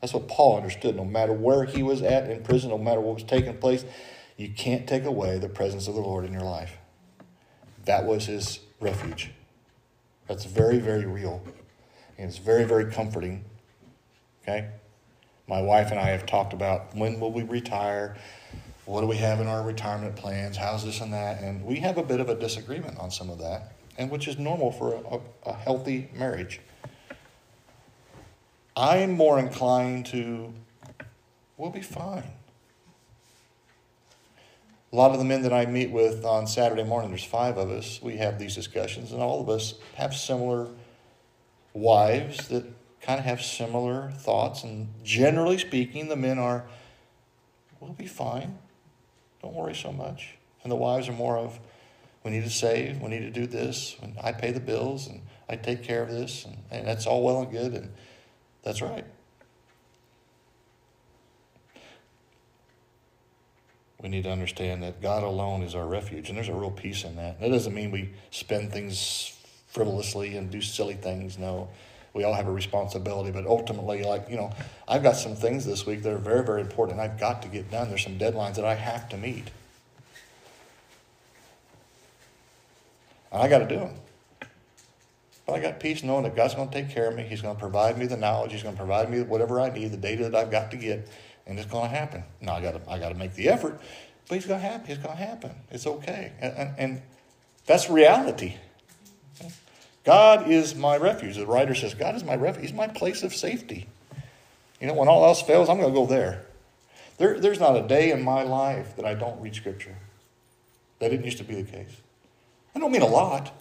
That's 0.00 0.14
what 0.14 0.26
Paul 0.26 0.56
understood. 0.56 0.96
No 0.96 1.04
matter 1.04 1.34
where 1.34 1.66
he 1.66 1.82
was 1.82 2.00
at 2.00 2.30
in 2.30 2.42
prison, 2.42 2.70
no 2.70 2.78
matter 2.78 3.02
what 3.02 3.16
was 3.16 3.24
taking 3.24 3.54
place, 3.58 3.84
you 4.38 4.48
can't 4.48 4.88
take 4.88 5.04
away 5.04 5.38
the 5.38 5.50
presence 5.50 5.88
of 5.88 5.94
the 5.94 6.00
Lord 6.00 6.24
in 6.24 6.32
your 6.32 6.40
life. 6.40 6.78
That 7.84 8.06
was 8.06 8.24
his 8.24 8.60
refuge. 8.80 9.32
That's 10.26 10.46
very, 10.46 10.78
very 10.78 11.04
real. 11.04 11.42
And 12.16 12.30
it's 12.30 12.38
very, 12.38 12.64
very 12.64 12.90
comforting. 12.90 13.44
Okay? 14.42 14.70
My 15.46 15.60
wife 15.60 15.90
and 15.90 16.00
I 16.00 16.08
have 16.08 16.24
talked 16.24 16.54
about 16.54 16.96
when 16.96 17.20
will 17.20 17.30
we 17.30 17.42
retire? 17.42 18.16
What 18.86 19.02
do 19.02 19.06
we 19.06 19.16
have 19.16 19.40
in 19.40 19.46
our 19.46 19.62
retirement 19.62 20.16
plans? 20.16 20.56
How's 20.56 20.84
this 20.84 21.00
and 21.00 21.12
that? 21.12 21.40
And 21.42 21.64
we 21.64 21.76
have 21.76 21.96
a 21.98 22.02
bit 22.02 22.18
of 22.20 22.28
a 22.28 22.34
disagreement 22.34 22.98
on 22.98 23.10
some 23.10 23.30
of 23.30 23.38
that, 23.38 23.72
and 23.98 24.10
which 24.10 24.26
is 24.26 24.38
normal 24.38 24.72
for 24.72 24.94
a, 24.94 25.50
a 25.50 25.52
healthy 25.52 26.10
marriage. 26.14 26.60
I'm 28.76 29.12
more 29.12 29.38
inclined 29.38 30.06
to, 30.06 30.52
we'll 31.56 31.70
be 31.70 31.82
fine. 31.82 32.24
A 34.92 34.96
lot 34.96 35.12
of 35.12 35.18
the 35.18 35.24
men 35.24 35.42
that 35.42 35.52
I 35.52 35.66
meet 35.66 35.90
with 35.90 36.24
on 36.24 36.48
Saturday 36.48 36.82
morning, 36.82 37.10
there's 37.10 37.22
five 37.22 37.58
of 37.58 37.70
us, 37.70 38.00
we 38.02 38.16
have 38.16 38.40
these 38.40 38.56
discussions, 38.56 39.12
and 39.12 39.22
all 39.22 39.40
of 39.40 39.48
us 39.48 39.74
have 39.94 40.14
similar 40.14 40.66
wives 41.74 42.48
that 42.48 42.64
kind 43.00 43.20
of 43.20 43.24
have 43.24 43.40
similar 43.40 44.10
thoughts. 44.10 44.64
And 44.64 44.88
generally 45.04 45.58
speaking, 45.58 46.08
the 46.08 46.16
men 46.16 46.38
are, 46.38 46.64
we'll 47.78 47.92
be 47.92 48.06
fine. 48.06 48.58
Don't 49.42 49.54
worry 49.54 49.74
so 49.74 49.92
much. 49.92 50.34
And 50.62 50.70
the 50.70 50.76
wives 50.76 51.08
are 51.08 51.12
more 51.12 51.36
of, 51.38 51.58
we 52.24 52.30
need 52.30 52.44
to 52.44 52.50
save, 52.50 53.00
we 53.00 53.08
need 53.08 53.20
to 53.20 53.30
do 53.30 53.46
this, 53.46 53.96
and 54.02 54.14
I 54.22 54.32
pay 54.32 54.52
the 54.52 54.60
bills, 54.60 55.06
and 55.06 55.22
I 55.48 55.56
take 55.56 55.82
care 55.82 56.02
of 56.02 56.10
this, 56.10 56.44
and, 56.44 56.58
and 56.70 56.86
that's 56.86 57.06
all 57.06 57.22
well 57.22 57.40
and 57.42 57.50
good. 57.50 57.72
And 57.72 57.92
that's 58.62 58.82
right. 58.82 59.06
We 64.02 64.08
need 64.08 64.24
to 64.24 64.30
understand 64.30 64.82
that 64.82 65.02
God 65.02 65.22
alone 65.22 65.62
is 65.62 65.74
our 65.74 65.86
refuge, 65.86 66.28
and 66.28 66.36
there's 66.36 66.48
a 66.48 66.54
real 66.54 66.70
peace 66.70 67.04
in 67.04 67.16
that. 67.16 67.40
That 67.40 67.50
doesn't 67.50 67.74
mean 67.74 67.90
we 67.90 68.10
spend 68.30 68.72
things 68.72 69.36
frivolously 69.66 70.36
and 70.36 70.50
do 70.50 70.60
silly 70.60 70.94
things. 70.94 71.38
No, 71.38 71.68
we 72.12 72.24
all 72.24 72.34
have 72.34 72.48
a 72.48 72.52
responsibility, 72.52 73.30
but 73.30 73.46
ultimately, 73.46 74.02
like, 74.02 74.28
you 74.28 74.36
know, 74.36 74.52
I've 74.88 75.02
got 75.02 75.16
some 75.16 75.36
things 75.36 75.64
this 75.64 75.86
week 75.86 76.02
that 76.02 76.12
are 76.12 76.18
very, 76.18 76.44
very 76.44 76.60
important, 76.60 76.98
and 76.98 77.10
I've 77.10 77.18
got 77.18 77.42
to 77.42 77.48
get 77.48 77.70
done. 77.70 77.88
There's 77.88 78.02
some 78.02 78.18
deadlines 78.18 78.56
that 78.56 78.64
I 78.64 78.74
have 78.74 79.08
to 79.10 79.16
meet. 79.16 79.48
And 83.32 83.42
I 83.42 83.48
got 83.48 83.58
to 83.58 83.68
do 83.68 83.76
them. 83.76 83.94
But 85.46 85.52
I 85.54 85.60
got 85.60 85.80
peace 85.80 86.02
knowing 86.02 86.24
that 86.24 86.34
God's 86.34 86.54
going 86.54 86.68
to 86.68 86.74
take 86.74 86.90
care 86.90 87.08
of 87.08 87.16
me. 87.16 87.22
He's 87.22 87.42
going 87.42 87.54
to 87.54 87.60
provide 87.60 87.96
me 87.96 88.06
the 88.06 88.16
knowledge. 88.16 88.52
He's 88.52 88.62
going 88.62 88.74
to 88.74 88.78
provide 88.78 89.10
me 89.10 89.22
whatever 89.22 89.60
I 89.60 89.70
need, 89.70 89.92
the 89.92 89.96
data 89.96 90.24
that 90.24 90.34
I've 90.34 90.50
got 90.50 90.70
to 90.72 90.76
get, 90.76 91.08
and 91.46 91.58
it's 91.58 91.70
going 91.70 91.90
to 91.90 91.96
happen. 91.96 92.24
Now 92.40 92.54
I 92.54 92.60
got 92.60 92.72
to 92.72 92.90
I 92.90 92.98
got 92.98 93.10
to 93.10 93.14
make 93.14 93.34
the 93.34 93.48
effort, 93.48 93.80
but 94.28 94.34
He's 94.34 94.46
going 94.46 94.60
to 94.60 94.66
happen. 94.66 94.90
It's 94.90 95.02
going 95.02 95.16
to 95.16 95.22
happen. 95.22 95.52
It's 95.70 95.86
okay, 95.86 96.32
and, 96.40 96.56
and, 96.56 96.74
and 96.78 97.02
that's 97.66 97.88
reality. 97.88 98.56
God 100.04 100.50
is 100.50 100.74
my 100.74 100.96
refuge. 100.96 101.36
The 101.36 101.46
writer 101.46 101.74
says, 101.74 101.94
God 101.94 102.14
is 102.14 102.24
my 102.24 102.34
refuge. 102.34 102.66
He's 102.66 102.74
my 102.74 102.88
place 102.88 103.22
of 103.22 103.34
safety. 103.34 103.86
You 104.80 104.86
know, 104.86 104.94
when 104.94 105.08
all 105.08 105.24
else 105.24 105.42
fails, 105.42 105.68
I'm 105.68 105.78
going 105.78 105.92
to 105.92 105.94
go 105.94 106.06
there. 106.06 106.46
there. 107.18 107.38
There's 107.38 107.60
not 107.60 107.76
a 107.76 107.86
day 107.86 108.10
in 108.10 108.22
my 108.22 108.42
life 108.42 108.96
that 108.96 109.04
I 109.04 109.14
don't 109.14 109.40
read 109.40 109.54
Scripture. 109.54 109.96
That 111.00 111.10
didn't 111.10 111.24
used 111.24 111.38
to 111.38 111.44
be 111.44 111.60
the 111.60 111.70
case. 111.70 111.96
I 112.74 112.78
don't 112.78 112.92
mean 112.92 113.02
a 113.02 113.06
lot. 113.06 113.52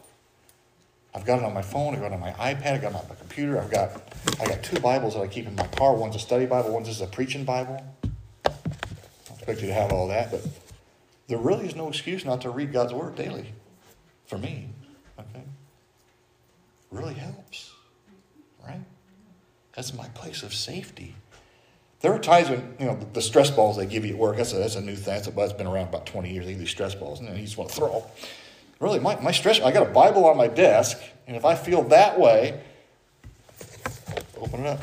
I've 1.13 1.25
got 1.25 1.39
it 1.39 1.45
on 1.45 1.53
my 1.53 1.61
phone. 1.61 1.95
I've 1.95 2.01
got 2.01 2.11
it 2.11 2.13
on 2.13 2.19
my 2.19 2.31
iPad. 2.31 2.73
I've 2.73 2.81
got 2.81 2.91
it 2.91 2.95
on 2.95 3.09
my 3.09 3.15
computer. 3.15 3.59
I've 3.59 3.71
got 3.71 4.01
I 4.39 4.45
got 4.45 4.61
two 4.61 4.79
Bibles 4.79 5.15
that 5.15 5.21
I 5.21 5.27
keep 5.27 5.47
in 5.47 5.55
my 5.55 5.67
car. 5.67 5.95
One's 5.95 6.15
a 6.15 6.19
study 6.19 6.45
Bible. 6.45 6.71
One's 6.71 6.87
just 6.87 7.01
a 7.01 7.07
preaching 7.07 7.43
Bible. 7.43 7.83
I 8.45 8.51
expect 9.33 9.61
you 9.61 9.67
to 9.67 9.73
have 9.73 9.91
all 9.91 10.07
that, 10.09 10.29
but 10.29 10.47
there 11.27 11.39
really 11.39 11.65
is 11.65 11.75
no 11.75 11.89
excuse 11.89 12.25
not 12.25 12.41
to 12.41 12.49
read 12.51 12.71
God's 12.71 12.93
Word 12.93 13.15
daily. 13.15 13.53
For 14.27 14.37
me, 14.37 14.69
really 16.91 17.13
helps, 17.13 17.71
right? 18.65 18.81
That's 19.75 19.93
my 19.93 20.07
place 20.09 20.43
of 20.43 20.53
safety. 20.53 21.15
There 22.01 22.13
are 22.13 22.19
times 22.19 22.49
when 22.49 22.75
you 22.79 22.85
know 22.85 22.95
the, 22.95 23.05
the 23.05 23.21
stress 23.21 23.51
balls 23.51 23.77
they 23.77 23.85
give 23.85 24.05
you 24.05 24.13
at 24.13 24.19
work. 24.19 24.37
That's 24.37 24.53
a, 24.53 24.57
that's 24.57 24.75
a 24.75 24.81
new 24.81 24.95
thing. 24.95 25.15
That's, 25.15 25.27
a, 25.27 25.31
that's 25.31 25.53
been 25.53 25.67
around 25.67 25.89
about 25.89 26.05
twenty 26.05 26.31
years. 26.31 26.45
They 26.45 26.53
give 26.53 26.59
these 26.59 26.69
stress 26.69 26.95
balls, 26.95 27.19
and 27.19 27.29
you 27.37 27.43
just 27.43 27.57
want 27.57 27.69
to 27.71 27.75
throw. 27.75 28.05
Really, 28.79 28.99
my, 28.99 29.19
my 29.19 29.31
stress, 29.31 29.59
I 29.59 29.73
got 29.73 29.85
a 29.85 29.91
Bible 29.91 30.25
on 30.25 30.37
my 30.37 30.47
desk, 30.47 30.97
and 31.27 31.35
if 31.35 31.43
I 31.43 31.55
feel 31.55 31.83
that 31.89 32.17
way, 32.17 32.61
open 34.37 34.61
it 34.61 34.67
up. 34.67 34.79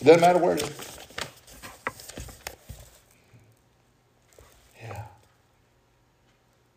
It 0.00 0.04
doesn't 0.04 0.20
matter 0.20 0.38
where 0.38 0.56
it 0.56 0.62
is. 0.62 0.98
Yeah. 4.82 5.04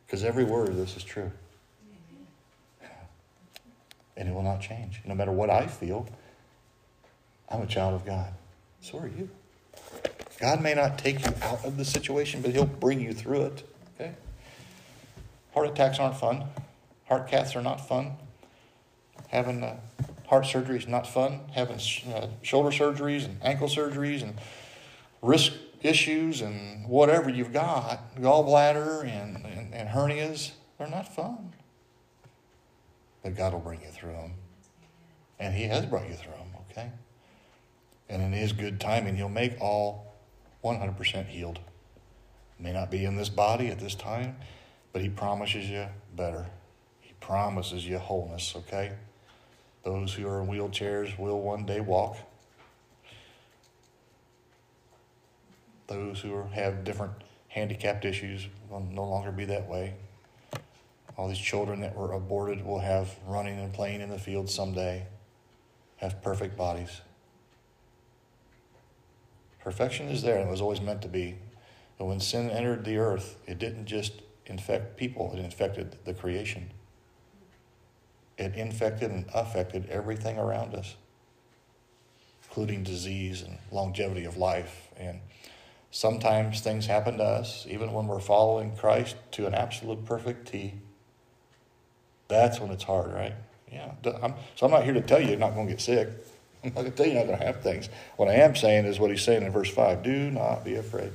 Because 0.05 0.23
every 0.23 0.45
word 0.45 0.69
of 0.69 0.77
this 0.77 0.95
is 0.95 1.03
true. 1.03 1.29
And 4.23 4.31
it 4.31 4.35
will 4.35 4.41
not 4.41 4.61
change. 4.61 5.01
No 5.05 5.15
matter 5.15 5.33
what 5.33 5.49
I 5.49 5.67
feel, 5.67 6.07
I'm 7.49 7.61
a 7.61 7.65
child 7.65 7.93
of 7.93 8.05
God. 8.05 8.31
So 8.79 8.97
are 8.99 9.07
you. 9.09 9.29
God 10.39 10.61
may 10.61 10.73
not 10.73 10.97
take 10.97 11.19
you 11.25 11.33
out 11.41 11.65
of 11.65 11.75
the 11.75 11.83
situation, 11.83 12.41
but 12.41 12.51
He'll 12.51 12.63
bring 12.63 13.01
you 13.01 13.11
through 13.11 13.41
it. 13.47 13.69
Okay? 13.99 14.13
Heart 15.53 15.71
attacks 15.71 15.99
aren't 15.99 16.15
fun. 16.15 16.45
Heart 17.09 17.27
caths 17.27 17.53
are 17.57 17.61
not 17.61 17.85
fun. 17.85 18.13
Having 19.27 19.61
uh, 19.61 19.75
heart 20.27 20.45
surgery 20.45 20.77
is 20.77 20.87
not 20.87 21.05
fun. 21.05 21.41
Having 21.51 21.79
uh, 22.15 22.27
shoulder 22.43 22.69
surgeries 22.69 23.25
and 23.25 23.37
ankle 23.43 23.67
surgeries 23.67 24.23
and 24.23 24.35
risk 25.21 25.51
issues 25.81 26.39
and 26.39 26.87
whatever 26.87 27.29
you've 27.29 27.51
got, 27.51 28.15
gallbladder 28.15 29.01
and, 29.03 29.45
and, 29.45 29.73
and 29.73 29.89
hernias, 29.89 30.51
they're 30.77 30.87
not 30.87 31.13
fun. 31.13 31.51
But 33.23 33.35
God 33.35 33.53
will 33.53 33.61
bring 33.61 33.81
you 33.81 33.89
through 33.89 34.11
them. 34.11 34.33
And 35.39 35.53
He 35.53 35.63
has 35.63 35.85
brought 35.85 36.07
you 36.09 36.15
through 36.15 36.33
them, 36.33 36.49
okay? 36.69 36.91
And 38.09 38.21
in 38.21 38.33
His 38.33 38.51
good 38.51 38.79
timing, 38.79 39.15
He'll 39.15 39.29
make 39.29 39.59
all 39.59 40.13
100% 40.63 41.27
healed. 41.27 41.59
May 42.59 42.71
not 42.71 42.89
be 42.89 43.03
in 43.03 43.15
this 43.17 43.29
body 43.29 43.67
at 43.67 43.79
this 43.79 43.95
time, 43.95 44.37
but 44.93 45.01
he 45.01 45.09
promises 45.09 45.69
you 45.69 45.87
better. 46.15 46.45
He 47.01 47.13
promises 47.19 47.85
you 47.85 47.97
wholeness, 47.97 48.53
okay? 48.55 48.93
Those 49.83 50.13
who 50.13 50.27
are 50.27 50.41
in 50.41 50.47
wheelchairs 50.47 51.17
will 51.19 51.41
one 51.41 51.65
day 51.65 51.81
walk. 51.81 52.15
Those 55.87 56.21
who 56.21 56.41
have 56.53 56.83
different 56.85 57.13
handicapped 57.49 58.05
issues 58.05 58.47
will 58.69 58.79
no 58.79 59.03
longer 59.03 59.31
be 59.31 59.45
that 59.45 59.67
way. 59.67 59.95
All 61.17 61.27
these 61.27 61.37
children 61.37 61.81
that 61.81 61.95
were 61.95 62.11
aborted 62.11 62.65
will 62.65 62.79
have 62.79 63.15
running 63.27 63.59
and 63.59 63.71
playing 63.71 64.01
in 64.01 64.09
the 64.09 64.17
field 64.17 64.49
someday, 64.49 65.05
have 65.97 66.21
perfect 66.21 66.57
bodies. 66.57 67.01
Perfection 69.61 70.07
is 70.09 70.21
there 70.23 70.37
and 70.37 70.47
it 70.47 70.51
was 70.51 70.61
always 70.61 70.81
meant 70.81 71.01
to 71.03 71.07
be. 71.07 71.37
But 71.97 72.05
when 72.05 72.19
sin 72.19 72.49
entered 72.49 72.83
the 72.83 72.97
earth, 72.97 73.37
it 73.45 73.59
didn't 73.59 73.85
just 73.85 74.13
infect 74.45 74.97
people, 74.97 75.31
it 75.33 75.39
infected 75.39 75.97
the 76.03 76.13
creation. 76.13 76.71
It 78.37 78.55
infected 78.55 79.11
and 79.11 79.25
affected 79.33 79.87
everything 79.89 80.37
around 80.37 80.73
us, 80.73 80.95
including 82.43 82.83
disease 82.83 83.41
and 83.43 83.57
longevity 83.71 84.25
of 84.25 84.37
life. 84.37 84.89
And 84.97 85.21
sometimes 85.91 86.59
things 86.61 86.87
happen 86.87 87.17
to 87.19 87.23
us, 87.23 87.65
even 87.69 87.93
when 87.93 88.07
we're 88.07 88.19
following 88.19 88.75
Christ 88.75 89.15
to 89.33 89.45
an 89.45 89.53
absolute 89.53 90.03
perfect 90.03 90.47
T. 90.51 90.73
That's 92.27 92.59
when 92.59 92.71
it's 92.71 92.83
hard, 92.83 93.13
right? 93.13 93.33
Yeah. 93.71 93.91
I'm, 94.21 94.33
so 94.55 94.65
I'm 94.65 94.71
not 94.71 94.83
here 94.83 94.93
to 94.93 95.01
tell 95.01 95.19
you 95.19 95.29
you're 95.29 95.39
not 95.39 95.55
going 95.55 95.67
to 95.67 95.73
get 95.73 95.81
sick. 95.81 96.09
I'm 96.63 96.69
not 96.73 96.81
going 96.81 96.91
to 96.91 96.97
tell 96.97 97.05
you 97.05 97.13
you're 97.13 97.21
not 97.21 97.27
going 97.27 97.39
to 97.39 97.45
have 97.45 97.61
things. 97.61 97.89
What 98.17 98.29
I 98.29 98.35
am 98.35 98.55
saying 98.55 98.85
is 98.85 98.99
what 98.99 99.11
he's 99.11 99.23
saying 99.23 99.43
in 99.43 99.51
verse 99.51 99.69
5 99.69 100.03
do 100.03 100.31
not 100.31 100.63
be 100.63 100.75
afraid. 100.75 101.11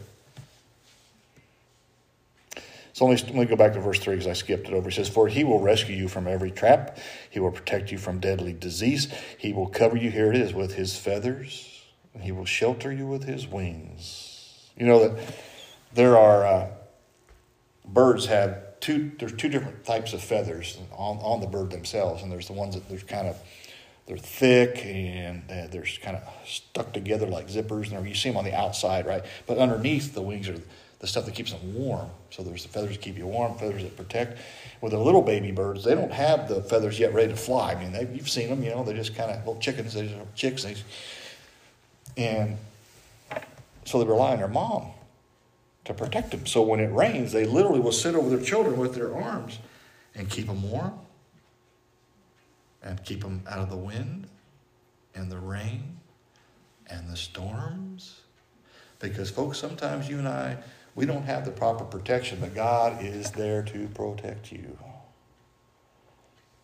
So 2.93 3.07
let 3.07 3.23
me, 3.23 3.29
let 3.29 3.37
me 3.37 3.45
go 3.45 3.55
back 3.55 3.75
to 3.75 3.81
verse 3.81 4.01
3 4.01 4.17
because 4.17 4.27
I 4.27 4.33
skipped 4.33 4.67
it 4.67 4.75
over. 4.75 4.91
He 4.91 4.97
says, 4.97 5.09
For 5.09 5.29
he 5.29 5.45
will 5.45 5.61
rescue 5.61 5.95
you 5.95 6.09
from 6.09 6.27
every 6.27 6.51
trap, 6.51 6.99
he 7.31 7.39
will 7.39 7.53
protect 7.53 7.93
you 7.93 7.99
from 7.99 8.19
deadly 8.19 8.53
disease, 8.53 9.07
he 9.39 9.53
will 9.53 9.69
cover 9.69 9.97
you, 9.97 10.11
here 10.11 10.33
it 10.33 10.37
is, 10.37 10.53
with 10.53 10.75
his 10.75 10.99
feathers, 10.99 11.85
and 12.13 12.25
he 12.25 12.33
will 12.33 12.45
shelter 12.45 12.93
you 12.93 13.07
with 13.07 13.23
his 13.23 13.47
wings. 13.47 14.69
You 14.77 14.87
know 14.87 15.09
that 15.09 15.35
there 15.95 16.19
are, 16.19 16.45
uh, 16.45 16.71
birds 17.87 18.27
have 18.27 18.65
two, 18.81 19.13
there's 19.19 19.33
two 19.33 19.49
different 19.49 19.85
types 19.85 20.13
of 20.13 20.23
feathers 20.23 20.79
on, 20.93 21.19
on 21.19 21.41
the 21.41 21.47
bird 21.47 21.71
themselves, 21.71 22.23
and 22.23 22.31
there's 22.31 22.47
the 22.47 22.53
ones 22.53 22.75
that 22.75 22.89
there's 22.89 23.03
kind 23.03 23.29
of, 23.29 23.37
they're 24.07 24.17
thick 24.17 24.85
and 24.85 25.43
they're 25.49 25.85
kind 26.03 26.17
of 26.17 26.23
stuck 26.47 26.93
together 26.93 27.27
like 27.27 27.49
zippers. 27.49 27.93
And 27.93 28.09
you 28.09 28.15
see 28.15 28.31
them 28.31 28.39
on 28.39 28.45
the 28.45 28.55
outside, 28.55 29.07
right? 29.07 29.23
But 29.47 29.59
underneath 29.59 30.15
the 30.15 30.23
wings 30.23 30.49
are 30.49 30.59
the 31.01 31.07
stuff 31.07 31.27
that 31.27 31.35
keeps 31.35 31.53
them 31.53 31.75
warm. 31.75 32.09
So 32.31 32.43
there's 32.43 32.63
the 32.63 32.71
feathers 32.71 32.93
that 32.93 33.03
keep 33.03 33.19
you 33.19 33.27
warm, 33.27 33.59
feathers 33.59 33.83
that 33.83 33.97
protect. 33.97 34.39
With 34.81 34.93
the 34.93 34.99
little 34.99 35.23
baby 35.23 35.53
birds, 35.53 35.85
they 35.85 35.95
don't 35.95 36.13
have 36.13 36.49
the 36.49 36.63
feathers 36.63 36.99
yet 36.99 37.13
ready 37.13 37.29
to 37.29 37.37
fly. 37.37 37.73
I 37.73 37.85
mean, 37.85 38.15
you've 38.15 38.31
seen 38.31 38.49
them, 38.49 38.63
you 38.63 38.71
know, 38.71 38.83
they're 38.83 38.97
just 38.97 39.15
kind 39.15 39.31
of 39.31 39.39
little 39.39 39.61
chickens, 39.61 39.95
they're 39.95 40.09
chicks. 40.35 40.65
They, 40.65 40.77
and 42.17 42.57
so 43.85 43.99
they 43.99 44.07
rely 44.07 44.33
on 44.33 44.39
their 44.39 44.49
mom 44.49 44.93
to 45.89 45.95
protect 45.95 46.31
them. 46.31 46.47
So 46.47 46.63
when 46.63 46.81
it 46.81 46.93
rains, 46.93 47.33
they 47.33 47.47
literally 47.47 47.81
will 47.81 47.93
sit 47.93 48.15
over 48.15 48.29
their 48.29 48.45
children 48.45 48.79
with 48.79 48.95
their 48.95 49.15
arms 49.15 49.59
and 50.15 50.29
keep 50.29 50.47
them 50.47 50.71
warm 50.71 50.93
and 52.83 53.03
keep 53.05 53.23
them 53.23 53.43
out 53.49 53.59
of 53.59 53.71
the 53.71 53.77
wind 53.77 54.29
and 55.15 55.33
the 55.33 55.39
rain 55.39 55.97
and 56.89 57.09
the 57.09 57.17
storms. 57.17 58.21
Because, 59.01 59.31
folks, 59.31 59.59
sometimes 59.59 60.09
you 60.09 60.19
and 60.19 60.29
I, 60.29 60.59
we 60.95 61.07
don't 61.07 61.25
have 61.25 61.47
the 61.47 61.51
proper 61.51 61.85
protection, 61.85 62.39
but 62.41 62.55
God 62.55 63.03
is 63.03 63.31
there 63.31 63.63
to 63.63 63.89
protect 63.89 64.53
you. 64.53 64.79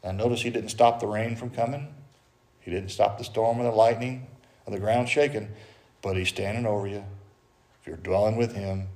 And 0.02 0.18
notice 0.18 0.42
He 0.42 0.50
didn't 0.50 0.68
stop 0.68 1.00
the 1.00 1.06
rain 1.06 1.34
from 1.34 1.48
coming, 1.48 1.94
He 2.60 2.70
didn't 2.70 2.90
stop 2.90 3.16
the 3.16 3.24
storm 3.24 3.58
or 3.58 3.64
the 3.64 3.70
lightning 3.70 4.26
or 4.66 4.72
the 4.72 4.80
ground 4.80 5.08
shaking, 5.08 5.48
but 6.02 6.14
He's 6.14 6.28
standing 6.28 6.66
over 6.66 6.86
you. 6.86 7.04
If 7.80 7.86
you're 7.86 7.96
dwelling 7.96 8.36
with 8.36 8.54
Him, 8.54 8.88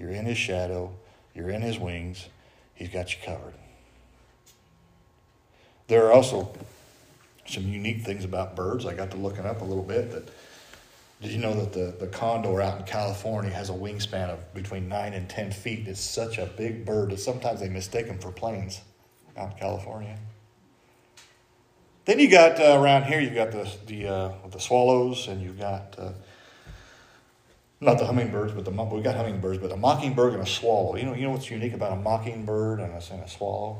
you're 0.00 0.10
in 0.10 0.24
His 0.24 0.38
shadow, 0.38 0.90
you're 1.34 1.50
in 1.50 1.62
His 1.62 1.78
wings, 1.78 2.28
He's 2.74 2.88
got 2.88 3.12
you 3.12 3.18
covered. 3.24 3.52
There 5.86 6.06
are 6.06 6.12
also 6.12 6.50
some 7.46 7.64
unique 7.64 8.02
things 8.02 8.24
about 8.24 8.56
birds. 8.56 8.86
I 8.86 8.94
got 8.94 9.10
to 9.10 9.18
looking 9.18 9.44
up 9.44 9.60
a 9.60 9.64
little 9.64 9.82
bit 9.82 10.10
that 10.12 10.30
did 11.20 11.32
you 11.32 11.38
know 11.38 11.52
that 11.52 11.74
the, 11.74 11.94
the 12.00 12.06
condor 12.06 12.62
out 12.62 12.78
in 12.78 12.86
California 12.86 13.50
has 13.50 13.68
a 13.68 13.74
wingspan 13.74 14.30
of 14.30 14.54
between 14.54 14.88
9 14.88 15.12
and 15.12 15.28
10 15.28 15.52
feet? 15.52 15.86
It's 15.86 16.00
such 16.00 16.38
a 16.38 16.46
big 16.46 16.86
bird 16.86 17.10
that 17.10 17.20
sometimes 17.20 17.60
they 17.60 17.68
mistake 17.68 18.06
them 18.06 18.18
for 18.18 18.32
planes 18.32 18.80
out 19.36 19.52
in 19.52 19.58
California. 19.58 20.16
Then 22.06 22.18
you 22.18 22.30
got 22.30 22.58
uh, 22.58 22.80
around 22.80 23.04
here, 23.04 23.20
you've 23.20 23.34
got 23.34 23.52
the, 23.52 23.70
the, 23.86 24.08
uh, 24.08 24.32
the 24.50 24.58
swallows, 24.58 25.28
and 25.28 25.42
you've 25.42 25.58
got 25.58 25.94
uh, 25.98 26.12
not 27.80 27.98
the 27.98 28.04
hummingbirds, 28.04 28.52
but 28.52 28.64
the 28.64 28.70
we 28.70 29.02
got 29.02 29.16
hummingbirds, 29.16 29.58
but 29.58 29.72
a 29.72 29.76
mockingbird 29.76 30.34
and 30.34 30.42
a 30.42 30.46
swallow. 30.46 30.96
You 30.96 31.04
know, 31.04 31.14
you 31.14 31.22
know 31.22 31.30
what's 31.30 31.50
unique 31.50 31.72
about 31.72 31.92
a 31.92 31.96
mockingbird 31.96 32.80
and 32.80 32.92
a, 32.92 33.12
and 33.12 33.22
a 33.22 33.28
swallow? 33.28 33.78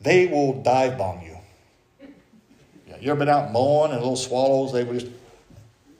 They 0.00 0.26
will 0.26 0.62
dive 0.62 0.96
bomb 0.96 1.20
you. 1.20 1.36
Yeah, 2.88 2.96
you 3.00 3.10
ever 3.10 3.18
been 3.18 3.28
out 3.28 3.52
mowing 3.52 3.92
and 3.92 4.00
little 4.00 4.16
swallows? 4.16 4.72
They 4.72 4.84
will 4.84 4.94
just 4.94 5.08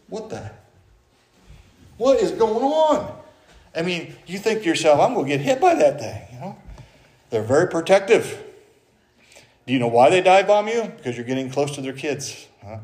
what 0.08 0.28
the? 0.28 0.50
What 1.96 2.18
is 2.18 2.32
going 2.32 2.64
on? 2.64 3.16
I 3.74 3.82
mean, 3.82 4.16
you 4.26 4.38
think 4.38 4.62
to 4.62 4.66
yourself, 4.66 5.00
I'm 5.00 5.14
going 5.14 5.26
to 5.26 5.36
get 5.36 5.40
hit 5.40 5.60
by 5.60 5.74
that 5.74 6.00
thing, 6.00 6.22
you 6.32 6.40
know? 6.40 6.56
They're 7.30 7.42
very 7.42 7.68
protective. 7.68 8.42
Do 9.66 9.72
you 9.72 9.78
know 9.78 9.86
why 9.86 10.10
they 10.10 10.20
dive 10.20 10.48
bomb 10.48 10.66
you? 10.66 10.92
Because 10.96 11.16
you're 11.16 11.26
getting 11.26 11.50
close 11.50 11.74
to 11.76 11.80
their 11.80 11.92
kids. 11.92 12.48
Huh? 12.64 12.78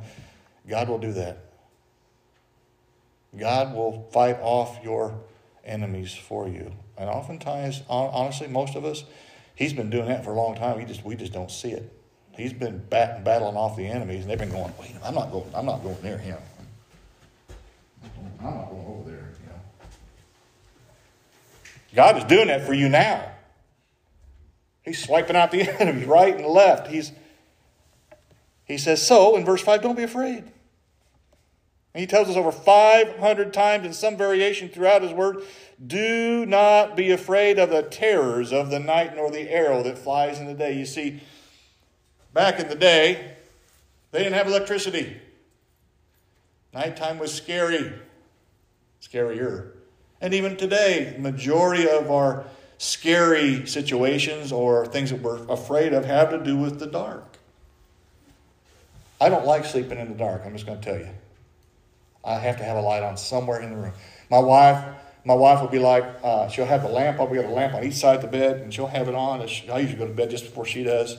God 0.69 0.89
will 0.89 0.99
do 0.99 1.13
that. 1.15 1.46
God 3.39 3.75
will 3.75 4.09
fight 4.13 4.39
off 4.41 4.79
your 4.83 5.19
enemies 5.65 6.15
for 6.15 6.49
you. 6.49 6.73
And 6.97 7.09
oftentimes, 7.09 7.83
honestly, 7.89 8.49
most 8.49 8.75
of 8.75 8.85
us, 8.85 9.05
He's 9.55 9.73
been 9.73 9.89
doing 9.89 10.09
that 10.09 10.23
for 10.23 10.33
a 10.33 10.35
long 10.35 10.55
time. 10.55 10.77
We 10.77 10.85
just 10.85 11.05
we 11.05 11.17
just 11.17 11.33
don't 11.33 11.51
see 11.51 11.71
it. 11.71 11.91
He's 12.33 12.53
been 12.53 12.79
bat- 12.91 13.25
battling 13.25 13.57
off 13.57 13.77
the 13.77 13.87
enemies, 13.87 14.23
and 14.23 14.31
they've 14.31 14.39
been 14.39 14.51
going, 14.51 14.73
"Wait, 14.79 14.95
I'm 15.03 15.15
not 15.15 15.33
going. 15.33 15.51
I'm 15.55 15.65
not 15.65 15.83
going 15.83 15.97
near 16.03 16.19
him. 16.19 16.37
I'm 18.39 18.55
not 18.55 18.71
going 18.71 18.87
over 18.87 19.11
there, 19.11 19.31
you 19.41 19.49
know. 19.49 19.61
God 21.95 22.19
is 22.19 22.25
doing 22.25 22.49
that 22.49 22.67
for 22.67 22.75
you 22.75 22.91
now. 22.91 23.33
He's 24.83 25.03
swiping 25.03 25.37
out 25.37 25.51
the 25.51 25.63
enemy 25.81 26.05
right 26.05 26.37
and 26.37 26.47
left. 26.47 26.89
He's 26.89 27.13
he 28.67 28.79
says, 28.79 29.07
so 29.07 29.37
in 29.37 29.45
verse 29.45 29.63
5, 29.63 29.81
don't 29.81 29.97
be 29.97 30.03
afraid. 30.03 30.45
And 31.97 32.03
he 32.03 32.07
tells 32.07 32.29
us 32.29 32.37
over 32.37 32.53
500 32.53 33.55
times 33.55 33.87
in 33.87 33.95
some 33.95 34.19
variation 34.19 34.69
throughout 34.69 35.01
his 35.01 35.13
word, 35.13 35.43
do 35.87 36.45
not 36.45 36.95
be 36.95 37.11
afraid 37.11 37.59
of 37.59 37.71
the 37.71 37.81
terrors 37.81 38.53
of 38.53 38.69
the 38.69 38.79
night 38.79 39.17
nor 39.17 39.31
the 39.31 39.51
arrow 39.51 39.83
that 39.83 39.97
flies 39.97 40.39
in 40.39 40.47
the 40.47 40.53
day. 40.53 40.77
You 40.77 40.85
see, 40.85 41.23
back 42.35 42.61
in 42.61 42.69
the 42.69 42.75
day, 42.75 43.37
they 44.11 44.19
didn't 44.19 44.35
have 44.35 44.47
electricity. 44.47 45.17
Nighttime 46.75 47.19
was 47.19 47.33
scary 47.33 47.95
scarier. 49.01 49.71
And 50.21 50.35
even 50.35 50.59
today, 50.59 51.17
majority 51.19 51.89
of 51.89 52.11
our 52.11 52.45
scary 52.77 53.65
situations 53.67 54.53
or 54.53 54.85
things 54.85 55.09
that 55.09 55.23
we're 55.23 55.43
afraid 55.49 55.95
of 55.95 56.05
have 56.05 56.29
to 56.29 56.45
do 56.45 56.59
with 56.59 56.79
the 56.79 56.89
dark. 56.89 57.39
I 59.19 59.31
don't 59.31 59.47
like 59.47 59.65
sleeping 59.65 59.99
in 59.99 60.09
the 60.09 60.15
dark. 60.15 60.43
I'm 60.45 60.53
just 60.53 60.67
going 60.67 60.79
to 60.79 60.85
tell 60.85 60.99
you. 60.99 61.09
I 62.27 62.39
have 62.39 62.59
to 62.59 62.65
have 62.65 62.77
a 62.77 62.81
light 62.81 63.03
on 63.03 63.17
somewhere 63.17 63.61
in 63.61 63.71
the 63.71 63.77
room. 63.77 63.93
My 64.31 64.41
wife, 64.41 64.85
my 65.25 65.35
wife 65.35 65.61
will 65.61 65.69
be 65.69 65.79
like, 65.79 66.05
uh, 66.25 66.49
she'll 66.49 66.67
have 66.67 66.83
the 66.83 66.89
lamp 66.89 67.21
on. 67.21 67.31
We 67.31 67.37
got 67.37 67.47
a 67.47 67.49
lamp 67.49 67.75
on 67.75 67.85
each 67.85 67.95
side 67.95 68.17
of 68.17 68.23
the 68.23 68.29
bed, 68.29 68.61
and 68.61 68.75
she'll 68.75 68.89
have 68.89 69.09
it 69.09 69.15
on. 69.15 69.41
I 69.41 69.79
usually 69.79 69.97
go 69.97 70.07
to 70.07 70.13
bed 70.13 70.31
just 70.31 70.45
before 70.45 70.67
she 70.67 70.83
does. 70.83 71.17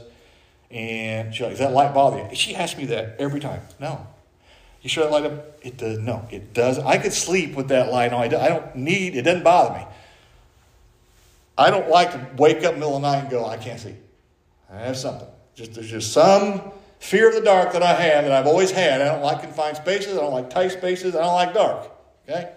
And 0.69 1.33
she'll 1.33 1.47
like, 1.47 1.53
"Does 1.53 1.59
that 1.65 1.71
light 1.71 1.93
bother 1.93 2.17
you?" 2.17 2.35
She 2.35 2.53
asks 2.53 2.77
me 2.77 2.85
that 2.87 3.15
every 3.19 3.39
time. 3.39 3.61
No, 3.79 4.05
you 4.81 4.89
sure 4.89 5.05
that 5.05 5.11
light 5.11 5.25
up? 5.25 5.59
It 5.61 5.77
does. 5.77 5.97
No, 5.99 6.27
it 6.29 6.53
does. 6.53 6.77
I 6.77 6.97
could 6.97 7.13
sleep 7.13 7.55
with 7.55 7.69
that 7.69 7.89
light 7.89 8.11
on. 8.11 8.21
I 8.21 8.49
don't 8.49 8.75
need. 8.75 9.15
It 9.15 9.21
doesn't 9.21 9.43
bother 9.43 9.79
me. 9.79 9.85
I 11.57 11.71
don't 11.71 11.89
like 11.89 12.11
to 12.11 12.27
wake 12.35 12.57
up 12.57 12.73
in 12.73 12.79
the 12.79 12.85
middle 12.85 12.97
of 12.97 13.01
the 13.01 13.11
night 13.11 13.21
and 13.21 13.29
go, 13.29 13.45
I 13.45 13.57
can't 13.57 13.79
see. 13.79 13.95
I 14.71 14.79
have 14.79 14.97
something. 14.97 15.27
Just 15.55 15.73
there's 15.73 15.89
just 15.89 16.13
some 16.13 16.61
fear 16.99 17.29
of 17.29 17.35
the 17.35 17.41
dark 17.41 17.73
that 17.73 17.83
I 17.83 17.93
have 17.93 18.25
that 18.25 18.31
I've 18.31 18.47
always 18.47 18.71
had. 18.71 19.01
I 19.01 19.05
don't 19.05 19.21
like 19.21 19.41
confined 19.41 19.77
spaces. 19.77 20.17
I 20.17 20.21
don't 20.21 20.33
like 20.33 20.49
tight 20.49 20.71
spaces. 20.71 21.15
I 21.15 21.21
don't 21.21 21.33
like 21.33 21.53
dark. 21.53 21.91
Okay. 22.27 22.51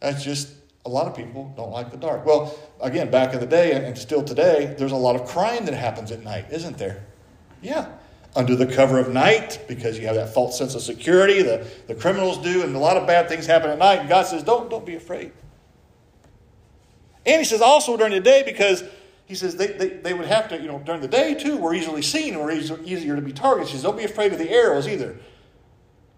That's 0.00 0.22
just 0.22 0.50
a 0.86 0.88
lot 0.88 1.06
of 1.06 1.16
people 1.16 1.52
don't 1.56 1.70
like 1.70 1.90
the 1.90 1.96
dark. 1.96 2.24
Well, 2.24 2.56
again, 2.80 3.10
back 3.10 3.34
in 3.34 3.40
the 3.40 3.46
day 3.46 3.72
and 3.72 3.96
still 3.98 4.22
today, 4.22 4.74
there's 4.78 4.92
a 4.92 4.96
lot 4.96 5.16
of 5.16 5.26
crime 5.26 5.64
that 5.64 5.74
happens 5.74 6.12
at 6.12 6.22
night, 6.22 6.46
isn't 6.50 6.78
there? 6.78 7.04
Yeah 7.60 7.88
under 8.36 8.54
the 8.54 8.66
cover 8.66 8.98
of 8.98 9.12
night 9.12 9.58
because 9.66 9.98
you 9.98 10.06
have 10.06 10.14
that 10.14 10.32
false 10.32 10.56
sense 10.56 10.74
of 10.74 10.82
security. 10.82 11.42
The, 11.42 11.66
the 11.86 11.94
criminals 11.94 12.38
do, 12.38 12.62
and 12.62 12.74
a 12.74 12.78
lot 12.78 12.96
of 12.96 13.06
bad 13.06 13.28
things 13.28 13.46
happen 13.46 13.70
at 13.70 13.78
night. 13.78 14.00
And 14.00 14.08
God 14.08 14.26
says, 14.26 14.42
don't, 14.42 14.70
don't 14.70 14.86
be 14.86 14.94
afraid. 14.94 15.32
And 17.26 17.40
he 17.40 17.44
says 17.44 17.60
also 17.60 17.96
during 17.96 18.12
the 18.12 18.20
day 18.20 18.42
because 18.44 18.84
he 19.28 19.34
says 19.34 19.56
they, 19.56 19.66
they, 19.66 19.88
they 19.88 20.14
would 20.14 20.26
have 20.26 20.48
to, 20.48 20.56
you 20.56 20.66
know, 20.68 20.78
during 20.78 21.02
the 21.02 21.08
day 21.08 21.34
too, 21.34 21.58
we're 21.58 21.74
easily 21.74 22.00
seen, 22.00 22.38
we're 22.38 22.50
easier 22.50 23.14
to 23.14 23.20
be 23.20 23.32
targeted. 23.32 23.68
He 23.68 23.74
says, 23.74 23.82
don't 23.82 23.96
be 23.96 24.04
afraid 24.04 24.32
of 24.32 24.38
the 24.38 24.48
arrows 24.48 24.88
either. 24.88 25.18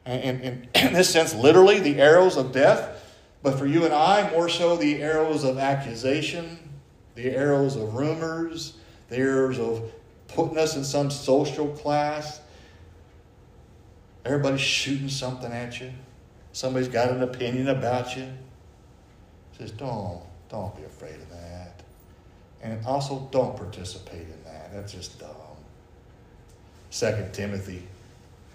And, 0.06 0.22
and, 0.22 0.42
and 0.42 0.68
in 0.86 0.92
this 0.92 1.10
sense, 1.10 1.34
literally 1.34 1.80
the 1.80 2.00
arrows 2.00 2.36
of 2.36 2.52
death. 2.52 3.18
But 3.42 3.58
for 3.58 3.66
you 3.66 3.84
and 3.84 3.92
I, 3.92 4.30
more 4.30 4.48
so 4.48 4.76
the 4.76 5.02
arrows 5.02 5.42
of 5.42 5.58
accusation, 5.58 6.56
the 7.16 7.34
arrows 7.34 7.74
of 7.74 7.94
rumors, 7.94 8.74
the 9.08 9.16
arrows 9.16 9.58
of 9.58 9.90
putting 10.28 10.56
us 10.56 10.76
in 10.76 10.84
some 10.84 11.10
social 11.10 11.66
class. 11.66 12.40
Everybody's 14.24 14.60
shooting 14.60 15.08
something 15.08 15.50
at 15.50 15.80
you. 15.80 15.90
Somebody's 16.52 16.88
got 16.88 17.10
an 17.10 17.24
opinion 17.24 17.70
about 17.70 18.16
you. 18.16 18.22
He 18.22 19.58
Says, 19.58 19.72
don't, 19.72 20.22
don't 20.48 20.76
be 20.76 20.84
afraid 20.84 21.16
of 21.16 21.28
that. 21.30 21.79
And 22.62 22.84
also, 22.84 23.28
don't 23.30 23.56
participate 23.56 24.22
in 24.22 24.44
that. 24.44 24.72
That's 24.72 24.92
just 24.92 25.18
dumb. 25.18 25.28
Second 26.90 27.32
Timothy, 27.32 27.82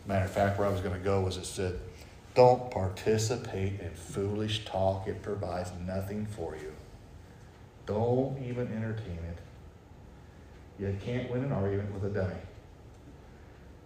matter 0.06 0.26
of 0.26 0.32
fact, 0.32 0.60
where 0.60 0.68
I 0.68 0.72
was 0.72 0.82
going 0.82 0.94
to 0.94 1.04
go 1.04 1.22
was 1.22 1.38
it 1.38 1.46
said, 1.46 1.80
don't 2.36 2.70
participate 2.70 3.80
in 3.80 3.92
foolish 3.92 4.66
talk. 4.66 5.08
It 5.08 5.22
provides 5.22 5.72
nothing 5.88 6.26
for 6.26 6.56
you. 6.56 6.74
Don't 7.86 8.38
even 8.44 8.72
entertain 8.74 9.20
it. 9.30 9.40
You 10.78 10.98
can't 11.04 11.32
win 11.32 11.44
an 11.44 11.52
argument 11.52 11.94
with 11.94 12.04
a 12.04 12.10
dummy. 12.10 12.36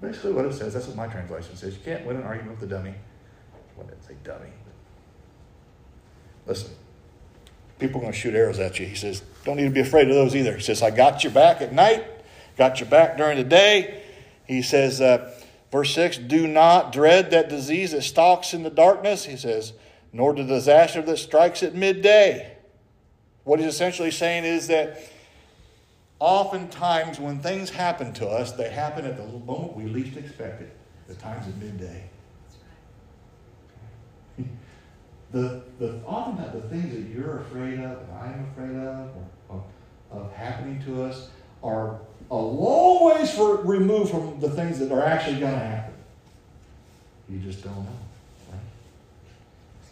Basically, 0.01 0.31
what 0.31 0.45
it 0.45 0.53
says, 0.53 0.73
that's 0.73 0.87
what 0.87 0.95
my 0.95 1.07
translation 1.07 1.55
says. 1.55 1.75
You 1.75 1.81
can't 1.83 2.05
win 2.05 2.15
an 2.15 2.23
argument 2.23 2.59
with 2.59 2.71
a 2.71 2.75
dummy. 2.75 2.95
What 3.75 3.87
did 3.87 3.97
it 3.97 4.03
say, 4.03 4.15
dummy? 4.23 4.49
Listen, 6.47 6.71
people 7.77 7.99
are 7.99 8.01
going 8.01 8.13
to 8.13 8.17
shoot 8.17 8.33
arrows 8.33 8.59
at 8.59 8.79
you. 8.79 8.87
He 8.87 8.95
says, 8.95 9.21
don't 9.45 9.57
need 9.57 9.63
to 9.63 9.69
be 9.69 9.79
afraid 9.79 10.09
of 10.09 10.15
those 10.15 10.35
either. 10.35 10.55
He 10.55 10.61
says, 10.61 10.81
I 10.81 10.91
got 10.91 11.23
your 11.23 11.33
back 11.33 11.61
at 11.61 11.73
night, 11.73 12.05
got 12.57 12.79
your 12.79 12.89
back 12.89 13.17
during 13.17 13.37
the 13.37 13.43
day. 13.43 14.03
He 14.45 14.61
says, 14.61 14.99
uh, 14.99 15.33
verse 15.71 15.93
6, 15.93 16.17
do 16.17 16.47
not 16.47 16.91
dread 16.91 17.31
that 17.31 17.49
disease 17.49 17.91
that 17.91 18.01
stalks 18.01 18.53
in 18.53 18.63
the 18.63 18.69
darkness. 18.69 19.25
He 19.25 19.37
says, 19.37 19.73
nor 20.11 20.33
the 20.33 20.43
disaster 20.43 21.01
that 21.01 21.17
strikes 21.17 21.63
at 21.63 21.75
midday. 21.75 22.57
What 23.43 23.59
he's 23.59 23.69
essentially 23.69 24.11
saying 24.11 24.43
is 24.43 24.67
that 24.67 25.01
oftentimes 26.19 27.19
when 27.19 27.39
things 27.39 27.69
happen 27.69 28.13
to 28.13 28.27
us, 28.27 28.51
they 28.51 28.69
happen 28.69 29.05
at 29.05 29.17
the 29.17 29.25
moment 29.25 29.75
we 29.75 29.85
least 29.85 30.17
expect 30.17 30.61
it, 30.61 30.75
the 31.07 31.15
times 31.15 31.47
of 31.47 31.57
midday. 31.61 32.03
The, 35.31 35.61
the 35.77 36.01
oftentimes 36.05 36.53
the 36.53 36.69
things 36.69 36.93
that 36.93 37.01
you're 37.01 37.39
afraid 37.39 37.79
of 37.79 37.99
and 37.99 38.11
I'm 38.19 38.47
afraid 38.51 38.75
of, 38.77 39.09
of, 39.49 39.63
of 40.11 40.33
happening 40.33 40.83
to 40.85 41.03
us 41.03 41.29
are 41.63 41.99
a 42.31 42.35
long 42.35 43.05
ways 43.05 43.33
for, 43.33 43.57
removed 43.57 44.11
from 44.11 44.39
the 44.39 44.49
things 44.49 44.79
that 44.79 44.91
are 44.91 45.03
actually 45.03 45.39
going 45.39 45.53
to 45.53 45.59
happen. 45.59 45.93
You 47.29 47.39
just 47.39 47.63
don't 47.63 47.75
know. 47.75 47.91
Right? 48.51 48.59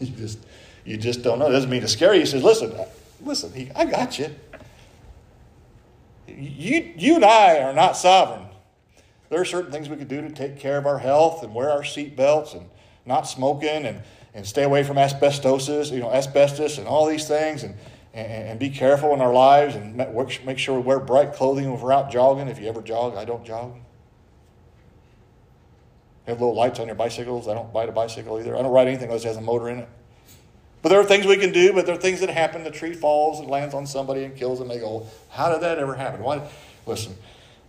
You 0.00 0.16
just 0.16 0.38
you 0.84 0.96
just 0.96 1.22
don't 1.22 1.38
know. 1.38 1.48
It 1.48 1.52
doesn't 1.52 1.70
mean 1.70 1.82
to 1.82 1.88
scare 1.88 2.14
you. 2.14 2.20
He 2.20 2.26
says, 2.26 2.42
listen, 2.42 2.72
uh, 2.72 2.86
listen, 3.20 3.52
he, 3.52 3.70
I 3.76 3.84
got 3.84 4.18
you 4.18 4.34
you, 6.38 6.92
you 6.96 7.16
and 7.16 7.24
I 7.24 7.58
are 7.60 7.72
not 7.72 7.96
sovereign. 7.96 8.46
There 9.30 9.40
are 9.40 9.44
certain 9.44 9.70
things 9.70 9.88
we 9.88 9.96
could 9.96 10.08
do 10.08 10.22
to 10.22 10.30
take 10.30 10.58
care 10.58 10.78
of 10.78 10.86
our 10.86 10.98
health 10.98 11.42
and 11.42 11.54
wear 11.54 11.70
our 11.70 11.84
seat 11.84 12.16
belts 12.16 12.54
and 12.54 12.66
not 13.04 13.22
smoking 13.22 13.84
and, 13.84 14.02
and 14.38 14.46
stay 14.46 14.62
away 14.62 14.84
from 14.84 14.96
asbestosis, 14.98 15.90
you 15.90 15.98
know, 15.98 16.12
asbestos 16.12 16.78
and 16.78 16.86
all 16.86 17.06
these 17.06 17.26
things 17.26 17.64
and, 17.64 17.74
and, 18.14 18.50
and 18.50 18.60
be 18.60 18.70
careful 18.70 19.12
in 19.12 19.20
our 19.20 19.32
lives 19.32 19.74
and 19.74 19.96
make 20.46 20.58
sure 20.58 20.76
we 20.76 20.80
wear 20.80 21.00
bright 21.00 21.32
clothing 21.32 21.68
when 21.68 21.80
we're 21.80 21.92
out 21.92 22.08
jogging. 22.08 22.46
If 22.46 22.60
you 22.60 22.68
ever 22.68 22.80
jog, 22.80 23.16
I 23.16 23.24
don't 23.24 23.44
jog. 23.44 23.74
Have 26.28 26.40
little 26.40 26.54
lights 26.54 26.78
on 26.78 26.86
your 26.86 26.94
bicycles. 26.94 27.48
I 27.48 27.54
don't 27.54 27.74
ride 27.74 27.88
a 27.88 27.92
bicycle 27.92 28.38
either. 28.38 28.56
I 28.56 28.62
don't 28.62 28.70
ride 28.70 28.86
anything 28.86 29.06
unless 29.08 29.24
it 29.24 29.28
has 29.28 29.38
a 29.38 29.40
motor 29.40 29.68
in 29.70 29.80
it. 29.80 29.88
But 30.82 30.90
there 30.90 31.00
are 31.00 31.04
things 31.04 31.26
we 31.26 31.36
can 31.36 31.50
do, 31.50 31.72
but 31.72 31.84
there 31.84 31.96
are 31.96 32.00
things 32.00 32.20
that 32.20 32.30
happen. 32.30 32.62
The 32.62 32.70
tree 32.70 32.92
falls 32.92 33.40
and 33.40 33.50
lands 33.50 33.74
on 33.74 33.88
somebody 33.88 34.22
and 34.22 34.36
kills 34.36 34.60
them. 34.60 34.68
They 34.68 34.78
go, 34.78 35.04
How 35.30 35.50
did 35.50 35.62
that 35.62 35.78
ever 35.78 35.96
happen? 35.96 36.22
Why? 36.22 36.48
Listen, 36.86 37.16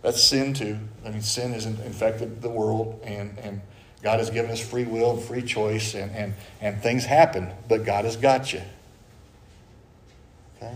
that's 0.02 0.22
sin 0.22 0.54
too. 0.54 0.78
I 1.04 1.10
mean, 1.10 1.20
sin 1.20 1.52
has 1.52 1.66
infected 1.66 2.42
the 2.42 2.48
world, 2.48 3.00
and, 3.02 3.36
and 3.40 3.60
God 4.02 4.18
has 4.18 4.30
given 4.30 4.50
us 4.50 4.60
free 4.60 4.84
will 4.84 5.12
and 5.12 5.22
free 5.22 5.42
choice, 5.42 5.94
and, 5.94 6.10
and, 6.12 6.34
and 6.60 6.82
things 6.82 7.04
happen, 7.04 7.50
but 7.68 7.84
God 7.84 8.04
has 8.04 8.16
got 8.16 8.52
you. 8.52 8.62
Okay? 10.56 10.74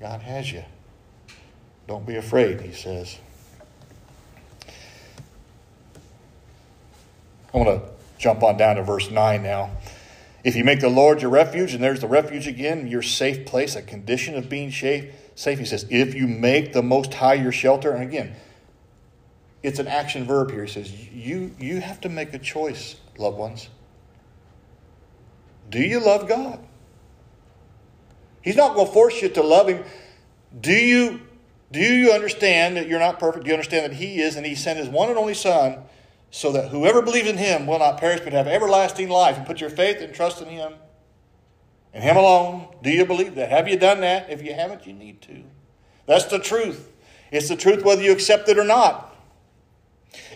God 0.00 0.20
has 0.20 0.52
you. 0.52 0.64
Don't 1.88 2.06
be 2.06 2.16
afraid, 2.16 2.60
he 2.60 2.72
says. 2.72 3.18
I 7.52 7.56
want 7.56 7.82
to 7.82 7.90
jump 8.18 8.42
on 8.42 8.56
down 8.56 8.76
to 8.76 8.82
verse 8.82 9.10
9 9.10 9.42
now. 9.42 9.70
If 10.44 10.54
you 10.54 10.64
make 10.64 10.80
the 10.80 10.88
Lord 10.88 11.22
your 11.22 11.30
refuge, 11.30 11.74
and 11.74 11.82
there's 11.82 12.00
the 12.00 12.06
refuge 12.06 12.46
again, 12.46 12.86
your 12.86 13.02
safe 13.02 13.46
place, 13.46 13.74
a 13.74 13.82
condition 13.82 14.36
of 14.36 14.48
being 14.48 14.70
safe. 14.70 15.12
Safe, 15.34 15.58
he 15.58 15.64
says, 15.64 15.86
if 15.90 16.14
you 16.14 16.26
make 16.26 16.72
the 16.72 16.82
Most 16.82 17.14
High 17.14 17.34
your 17.34 17.52
shelter, 17.52 17.92
and 17.92 18.02
again, 18.02 18.36
it's 19.62 19.78
an 19.78 19.88
action 19.88 20.24
verb 20.24 20.50
here. 20.50 20.64
He 20.64 20.70
says, 20.70 21.08
you, 21.08 21.54
you 21.58 21.80
have 21.80 22.00
to 22.02 22.08
make 22.08 22.32
a 22.34 22.38
choice, 22.38 22.96
loved 23.16 23.38
ones. 23.38 23.68
Do 25.70 25.80
you 25.80 26.00
love 26.00 26.28
God? 26.28 26.60
He's 28.42 28.56
not 28.56 28.74
going 28.74 28.86
to 28.86 28.92
force 28.92 29.20
you 29.20 29.28
to 29.30 29.42
love 29.42 29.68
Him. 29.68 29.84
Do 30.58 30.72
you, 30.72 31.20
do 31.70 31.80
you 31.80 32.12
understand 32.12 32.76
that 32.76 32.88
you're 32.88 33.00
not 33.00 33.18
perfect? 33.18 33.44
Do 33.44 33.48
you 33.48 33.54
understand 33.54 33.92
that 33.92 33.96
He 33.96 34.20
is, 34.20 34.36
and 34.36 34.46
He 34.46 34.54
sent 34.54 34.78
His 34.78 34.88
one 34.88 35.08
and 35.10 35.18
only 35.18 35.34
Son 35.34 35.82
so 36.30 36.52
that 36.52 36.68
whoever 36.68 37.02
believes 37.02 37.28
in 37.28 37.38
him 37.38 37.66
will 37.66 37.78
not 37.78 37.98
perish 37.98 38.20
but 38.20 38.32
have 38.32 38.46
everlasting 38.46 39.08
life. 39.08 39.36
And 39.36 39.46
put 39.46 39.60
your 39.60 39.70
faith 39.70 40.00
and 40.00 40.14
trust 40.14 40.42
in 40.42 40.48
him 40.48 40.74
and 41.94 42.02
him 42.02 42.16
alone. 42.16 42.68
Do 42.82 42.90
you 42.90 43.04
believe 43.04 43.34
that? 43.36 43.50
Have 43.50 43.68
you 43.68 43.78
done 43.78 44.00
that? 44.00 44.30
If 44.30 44.42
you 44.42 44.54
haven't, 44.54 44.86
you 44.86 44.92
need 44.92 45.22
to. 45.22 45.42
That's 46.06 46.26
the 46.26 46.38
truth. 46.38 46.92
It's 47.30 47.48
the 47.48 47.56
truth 47.56 47.84
whether 47.84 48.02
you 48.02 48.12
accept 48.12 48.48
it 48.48 48.58
or 48.58 48.64
not. 48.64 49.07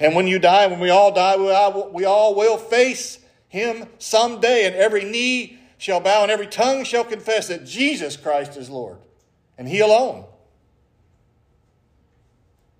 And 0.00 0.14
when 0.14 0.26
you 0.26 0.38
die, 0.38 0.66
when 0.66 0.80
we 0.80 0.90
all 0.90 1.12
die, 1.12 1.36
we 1.36 2.04
all, 2.04 2.34
will 2.34 2.58
face 2.58 3.18
him 3.48 3.86
someday, 3.98 4.66
and 4.66 4.74
every 4.76 5.04
knee 5.04 5.58
shall 5.78 6.00
bow 6.00 6.22
and 6.22 6.30
every 6.30 6.46
tongue 6.46 6.84
shall 6.84 7.04
confess 7.04 7.48
that 7.48 7.64
Jesus 7.64 8.16
Christ 8.16 8.56
is 8.56 8.70
Lord, 8.70 8.98
and 9.58 9.68
he 9.68 9.80
alone. 9.80 10.24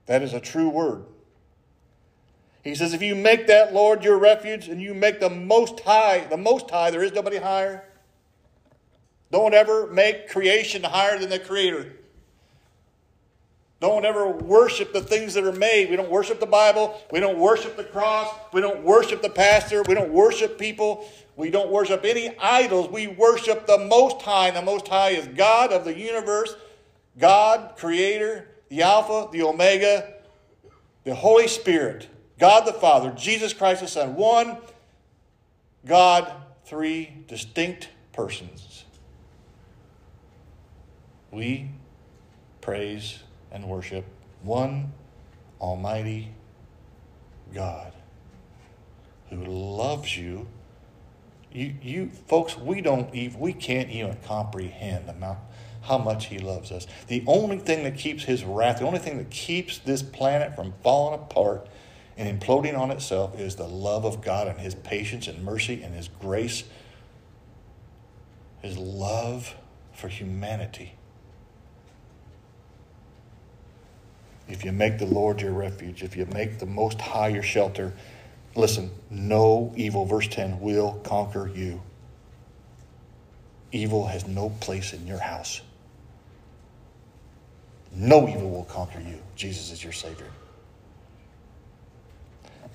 That 0.07 0.22
is 0.22 0.33
a 0.33 0.40
true 0.40 0.68
word. 0.68 1.05
He 2.62 2.74
says, 2.74 2.92
if 2.94 3.02
you 3.02 3.14
make 3.14 3.48
that 3.48 3.74
Lord 3.74 4.05
your 4.05 4.18
refuge 4.18 4.68
and 4.68 4.81
you 4.81 4.94
make 4.94 5.18
the 5.18 5.31
most 5.31 5.81
high, 5.81 6.20
the 6.31 6.37
most 6.37 6.70
high, 6.70 6.90
there 6.90 7.02
is 7.02 7.12
nobody 7.12 7.38
higher. 7.38 7.85
Don't 9.33 9.55
ever 9.55 9.88
make 9.88 10.28
creation 10.28 10.85
higher 10.85 11.18
than 11.18 11.28
the 11.28 11.38
Creator. 11.38 11.96
Don't 13.83 14.05
ever 14.05 14.29
worship 14.29 14.92
the 14.92 15.01
things 15.01 15.35
that 15.35 15.42
are 15.42 15.51
made. 15.51 15.90
We 15.90 15.97
don't 15.97 16.09
worship 16.09 16.38
the 16.38 16.47
Bible. 16.47 17.03
We 17.11 17.18
don't 17.18 17.37
worship 17.37 17.77
the 17.77 17.83
cross. 17.83 18.33
We 18.53 18.61
don't 18.61 18.85
worship 18.85 19.23
the 19.23 19.29
pastor. 19.29 19.83
We 19.83 19.95
don't 19.95 20.12
worship 20.12 20.57
people. 20.57 21.05
We 21.35 21.51
don't 21.51 21.68
worship 21.68 22.05
any 22.05 22.38
idols. 22.38 22.88
We 22.90 23.09
worship 23.09 23.66
the 23.66 23.79
Most 23.79 24.23
High. 24.23 24.47
And 24.47 24.57
the 24.57 24.62
Most 24.62 24.87
High 24.87 25.11
is 25.11 25.27
God 25.27 25.73
of 25.73 25.85
the 25.85 25.99
universe, 25.99 26.55
God, 27.18 27.75
Creator, 27.77 28.47
the 28.68 28.83
Alpha, 28.83 29.29
the 29.33 29.42
Omega, 29.42 30.14
the 31.03 31.16
Holy 31.16 31.49
Spirit. 31.49 32.09
God 32.38 32.64
the 32.64 32.73
Father, 32.73 33.11
Jesus 33.11 33.53
Christ 33.53 33.81
the 33.81 33.88
Son, 33.88 34.14
one 34.14 34.59
God, 35.85 36.33
three 36.66 37.25
distinct 37.27 37.88
persons. 38.12 38.85
We 41.33 41.71
praise 42.61 43.21
and 43.53 43.69
worship 43.69 44.05
one 44.43 44.93
Almighty 45.61 46.33
God 47.55 47.93
who 49.31 49.45
loves 49.45 50.17
you. 50.17 50.49
You, 51.53 51.75
you 51.83 52.11
folks, 52.27 52.57
we 52.57 52.81
don't 52.81 53.15
even, 53.15 53.38
we 53.38 53.53
can't 53.53 53.91
even 53.91 54.17
comprehend 54.27 55.11
how 55.83 55.99
much 55.99 56.27
He 56.27 56.38
loves 56.38 56.73
us. 56.73 56.87
The 57.09 57.23
only 57.27 57.59
thing 57.59 57.85
that 57.85 57.97
keeps 57.97 58.25
His 58.25 58.45
wrath, 58.45 58.79
the 58.79 58.87
only 58.87 58.99
thing 58.99 59.19
that 59.19 59.31
keeps 59.31 59.79
this 59.79 60.03
planet 60.03 60.57
from 60.57 60.73
falling 60.83 61.21
apart 61.21 61.69
and 62.17 62.41
imploding 62.41 62.79
on 62.79 62.91
itself 62.91 63.38
is 63.38 63.57
the 63.57 63.69
love 63.69 64.05
of 64.05 64.23
God 64.23 64.49
and 64.49 64.61
His 64.61 64.75
patience 64.75 65.29
and 65.29 65.45
mercy 65.45 65.83
and 65.83 65.95
His 65.95 66.09
grace, 66.09 66.65
His 68.62 68.79
love 68.79 69.55
for 69.93 70.09
humanity. 70.09 70.95
If 74.48 74.64
you 74.64 74.72
make 74.72 74.98
the 74.98 75.07
Lord 75.07 75.40
your 75.40 75.52
refuge, 75.52 76.02
if 76.02 76.16
you 76.16 76.26
make 76.26 76.59
the 76.59 76.66
Most 76.66 77.00
High 77.00 77.28
your 77.28 77.42
shelter, 77.42 77.92
listen, 78.55 78.90
no 79.11 79.72
evil, 79.76 80.05
verse 80.05 80.28
10, 80.28 80.61
will 80.61 81.00
conquer 81.05 81.48
you. 81.55 81.81
Evil 83.70 84.07
has 84.07 84.26
no 84.26 84.50
place 84.50 84.92
in 84.92 85.07
your 85.07 85.18
house. 85.18 85.62
No 87.94 88.28
evil 88.28 88.50
will 88.50 88.64
conquer 88.64 89.00
you. 89.00 89.18
Jesus 89.37 89.70
is 89.70 89.83
your 89.83 89.92
Savior. 89.92 90.31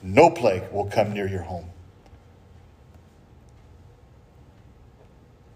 No 0.03 0.29
plague 0.29 0.71
will 0.71 0.85
come 0.85 1.13
near 1.13 1.27
your 1.27 1.41
home. 1.41 1.69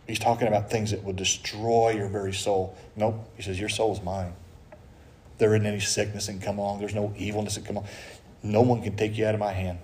He's 0.08 0.20
talking 0.20 0.48
about 0.48 0.70
things 0.70 0.92
that 0.92 1.04
will 1.04 1.14
destroy 1.14 1.92
your 1.92 2.08
very 2.08 2.34
soul. 2.34 2.76
Nope. 2.96 3.30
He 3.38 3.44
says, 3.44 3.60
Your 3.60 3.70
soul 3.70 3.94
is 3.94 4.04
mine. 4.04 4.34
There 5.42 5.56
isn't 5.56 5.66
any 5.66 5.80
sickness 5.80 6.28
can 6.28 6.40
come 6.40 6.60
along. 6.60 6.82
There's 6.82 6.94
no 6.94 7.16
evilness 7.18 7.56
that 7.56 7.66
come 7.66 7.78
along. 7.78 7.90
No 8.44 8.62
one 8.62 8.84
can 8.84 8.96
take 8.96 9.18
you 9.18 9.26
out 9.26 9.34
of 9.34 9.40
my 9.40 9.54
hand. 9.54 9.80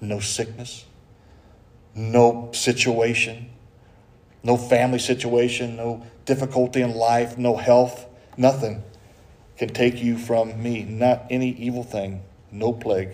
No 0.00 0.20
sickness. 0.20 0.84
No 1.92 2.50
situation. 2.52 3.50
No 4.44 4.56
family 4.56 5.00
situation. 5.00 5.74
No 5.74 6.06
difficulty 6.24 6.82
in 6.82 6.94
life. 6.94 7.36
No 7.36 7.56
health. 7.56 8.06
Nothing 8.36 8.84
can 9.58 9.70
take 9.70 10.00
you 10.00 10.16
from 10.16 10.62
me. 10.62 10.84
Not 10.84 11.26
any 11.30 11.50
evil 11.50 11.82
thing. 11.82 12.22
No 12.52 12.72
plague. 12.72 13.08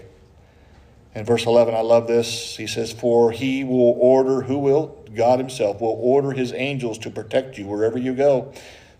In 1.14 1.24
verse 1.24 1.46
11, 1.46 1.74
I 1.74 1.80
love 1.80 2.06
this. 2.06 2.58
He 2.58 2.66
says, 2.66 2.92
For 2.92 3.32
he 3.32 3.64
will 3.64 3.96
order, 3.98 4.42
who 4.42 4.58
will? 4.58 5.02
God 5.14 5.38
himself 5.38 5.80
will 5.80 5.98
order 6.02 6.32
his 6.32 6.52
angels 6.52 6.98
to 6.98 7.10
protect 7.10 7.56
you 7.56 7.64
wherever 7.64 7.96
you 7.96 8.12
go. 8.12 8.52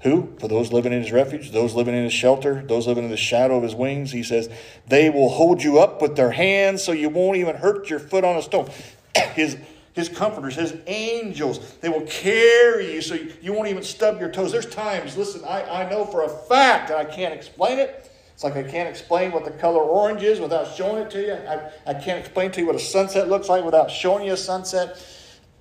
Who? 0.03 0.35
For 0.39 0.49
those 0.49 0.73
living 0.73 0.93
in 0.93 1.03
his 1.03 1.13
refuge, 1.13 1.53
those 1.53 1.75
living 1.75 1.95
in 1.95 2.05
his 2.05 2.13
shelter, 2.13 2.63
those 2.67 2.87
living 2.87 3.05
in 3.05 3.11
the 3.11 3.17
shadow 3.17 3.57
of 3.57 3.63
his 3.63 3.75
wings. 3.75 4.13
He 4.13 4.23
says, 4.23 4.49
They 4.87 5.11
will 5.11 5.31
hold 5.31 5.63
you 5.63 5.79
up 5.79 6.03
with 6.03 6.17
their 6.17 6.33
hands 6.33 6.85
so 6.85 6.93
you 6.93 7.09
won't 7.09 7.39
even 7.39 7.57
hurt 7.57 7.89
your 7.89 7.99
foot 7.99 8.23
on 8.23 8.37
a 8.37 8.43
stone. 8.43 8.71
his, 9.35 9.57
his 9.95 10.09
comforters, 10.09 10.55
his 10.55 10.77
angels, 10.87 11.75
they 11.81 11.89
will 11.89 12.07
carry 12.07 12.93
you 12.93 13.03
so 13.03 13.17
you 13.41 13.53
won't 13.53 13.69
even 13.69 13.83
stub 13.83 14.21
your 14.21 14.31
toes. 14.31 14.53
There's 14.53 14.67
times, 14.67 15.17
listen, 15.17 15.43
I, 15.45 15.85
I 15.85 15.91
know 15.91 16.05
for 16.05 16.25
a 16.25 16.29
fact, 16.29 16.91
and 16.91 16.99
I 16.99 17.05
can't 17.05 17.33
explain 17.33 17.79
it. 17.79 18.11
It's 18.35 18.45
like 18.45 18.57
I 18.57 18.63
can't 18.63 18.87
explain 18.87 19.33
what 19.33 19.47
the 19.47 19.51
color 19.51 19.81
orange 19.81 20.23
is 20.23 20.41
without 20.41 20.77
showing 20.77 21.03
it 21.03 21.11
to 21.13 21.23
you. 21.23 21.33
I, 21.33 21.71
I 21.87 21.95
can't 21.95 22.19
explain 22.19 22.51
to 22.51 22.61
you 22.61 22.67
what 22.67 22.77
a 22.77 22.81
sunset 22.81 23.31
looks 23.31 23.49
like 23.49 23.65
without 23.65 23.91
showing 23.91 24.27
you 24.27 24.35
a 24.35 24.37
sunset. 24.37 25.03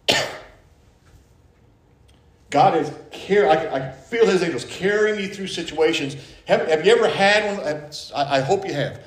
God 2.50 2.78
is 2.78 2.92
care. 3.12 3.50
I, 3.50 3.92
feel 3.92 4.28
His 4.28 4.44
angels 4.44 4.66
carrying 4.66 5.18
me 5.18 5.28
through 5.28 5.48
situations. 5.48 6.16
Have, 6.46 6.68
have 6.68 6.86
you 6.86 6.96
ever 6.96 7.10
had 7.10 7.58
one? 7.58 7.90
I, 8.16 8.38
I 8.38 8.42
hope 8.42 8.66
you 8.66 8.74
have. 8.74 9.02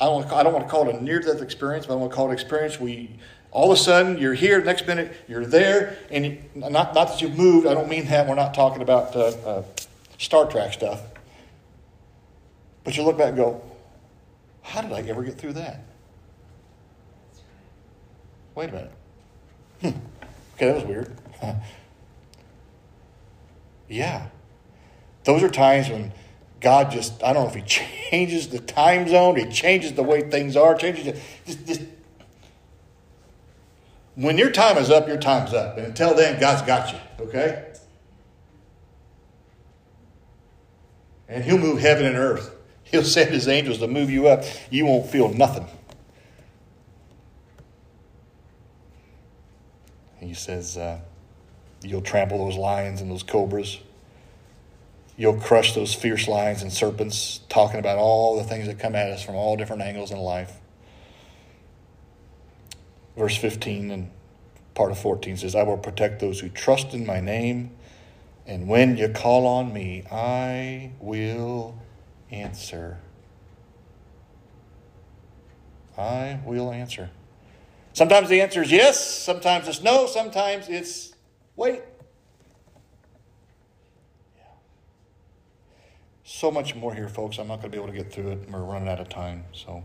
I 0.00 0.06
don't, 0.06 0.24
I 0.32 0.42
don't 0.42 0.52
want 0.52 0.64
to 0.64 0.70
call 0.70 0.88
it 0.88 0.94
a 0.94 1.02
near-death 1.02 1.42
experience, 1.42 1.86
but 1.86 1.94
I 1.94 1.96
want 1.96 2.12
to 2.12 2.16
call 2.16 2.26
it 2.26 2.28
an 2.28 2.34
experience 2.34 2.78
you, 2.78 3.08
all 3.50 3.72
of 3.72 3.78
a 3.78 3.80
sudden 3.80 4.18
you're 4.18 4.34
here, 4.34 4.62
next 4.62 4.86
minute 4.86 5.12
you're 5.26 5.44
there, 5.44 5.98
and 6.10 6.38
not, 6.54 6.72
not 6.72 6.94
that 6.94 7.20
you've 7.20 7.36
moved. 7.36 7.66
I 7.66 7.74
don't 7.74 7.88
mean 7.88 8.06
that. 8.06 8.28
We're 8.28 8.36
not 8.36 8.54
talking 8.54 8.82
about 8.82 9.16
uh, 9.16 9.26
uh, 9.44 9.62
Star 10.18 10.46
Trek 10.46 10.72
stuff. 10.72 11.00
But 12.84 12.96
you 12.96 13.02
look 13.02 13.18
back 13.18 13.28
and 13.28 13.36
go, 13.36 13.62
how 14.62 14.82
did 14.82 14.92
I 14.92 15.00
ever 15.08 15.22
get 15.22 15.36
through 15.38 15.54
that? 15.54 15.82
Wait 18.54 18.70
a 18.70 18.72
minute. 18.72 18.92
Hmm. 19.80 19.88
Okay, 20.56 20.66
that 20.66 20.74
was 20.74 20.84
weird. 20.86 21.16
Yeah. 23.88 24.28
Those 25.24 25.42
are 25.42 25.48
times 25.48 25.88
when 25.88 26.12
God 26.60 26.90
just, 26.90 27.22
I 27.22 27.32
don't 27.32 27.44
know 27.44 27.48
if 27.48 27.54
He 27.54 27.62
changes 28.10 28.48
the 28.48 28.58
time 28.58 29.08
zone, 29.08 29.36
He 29.36 29.46
changes 29.46 29.94
the 29.94 30.02
way 30.02 30.28
things 30.30 30.56
are, 30.56 30.74
changes 30.74 31.06
it. 31.06 31.20
Just, 31.46 31.66
just, 31.66 31.82
when 34.14 34.36
your 34.36 34.50
time 34.50 34.76
is 34.78 34.90
up, 34.90 35.06
your 35.06 35.16
time's 35.16 35.54
up. 35.54 35.76
And 35.76 35.86
until 35.86 36.14
then, 36.14 36.40
God's 36.40 36.62
got 36.62 36.92
you, 36.92 37.26
okay? 37.26 37.72
And 41.28 41.44
He'll 41.44 41.58
move 41.58 41.78
heaven 41.78 42.06
and 42.06 42.16
earth. 42.16 42.54
He'll 42.84 43.04
send 43.04 43.30
His 43.30 43.48
angels 43.48 43.78
to 43.78 43.86
move 43.86 44.10
you 44.10 44.28
up. 44.28 44.44
You 44.70 44.86
won't 44.86 45.08
feel 45.08 45.28
nothing. 45.28 45.66
He 50.18 50.34
says, 50.34 50.76
uh, 50.76 50.98
You'll 51.82 52.02
trample 52.02 52.38
those 52.44 52.56
lions 52.56 53.00
and 53.00 53.10
those 53.10 53.22
cobras. 53.22 53.78
You'll 55.16 55.40
crush 55.40 55.74
those 55.74 55.94
fierce 55.94 56.28
lions 56.28 56.62
and 56.62 56.72
serpents, 56.72 57.40
talking 57.48 57.80
about 57.80 57.98
all 57.98 58.36
the 58.36 58.44
things 58.44 58.66
that 58.66 58.78
come 58.78 58.94
at 58.94 59.10
us 59.10 59.22
from 59.22 59.34
all 59.34 59.56
different 59.56 59.82
angles 59.82 60.10
in 60.10 60.18
life. 60.18 60.52
Verse 63.16 63.36
15 63.36 63.90
and 63.90 64.10
part 64.74 64.92
of 64.92 64.98
14 64.98 65.36
says, 65.38 65.56
I 65.56 65.64
will 65.64 65.76
protect 65.76 66.20
those 66.20 66.38
who 66.38 66.48
trust 66.48 66.94
in 66.94 67.04
my 67.04 67.20
name, 67.20 67.72
and 68.46 68.68
when 68.68 68.96
you 68.96 69.08
call 69.08 69.46
on 69.46 69.72
me, 69.72 70.04
I 70.10 70.92
will 71.00 71.76
answer. 72.30 72.98
I 75.98 76.38
will 76.44 76.70
answer. 76.70 77.10
Sometimes 77.92 78.28
the 78.28 78.40
answer 78.40 78.62
is 78.62 78.70
yes, 78.70 79.04
sometimes 79.04 79.66
it's 79.66 79.82
no, 79.82 80.06
sometimes 80.06 80.68
it's 80.68 81.07
Wait. 81.58 81.82
Yeah. 84.36 84.44
So 86.22 86.52
much 86.52 86.76
more 86.76 86.94
here, 86.94 87.08
folks. 87.08 87.38
I'm 87.38 87.48
not 87.48 87.56
going 87.56 87.72
to 87.72 87.76
be 87.76 87.82
able 87.82 87.92
to 87.92 87.98
get 87.98 88.12
through 88.12 88.30
it. 88.30 88.48
We're 88.48 88.62
running 88.62 88.88
out 88.88 89.00
of 89.00 89.08
time. 89.08 89.42
So, 89.52 89.82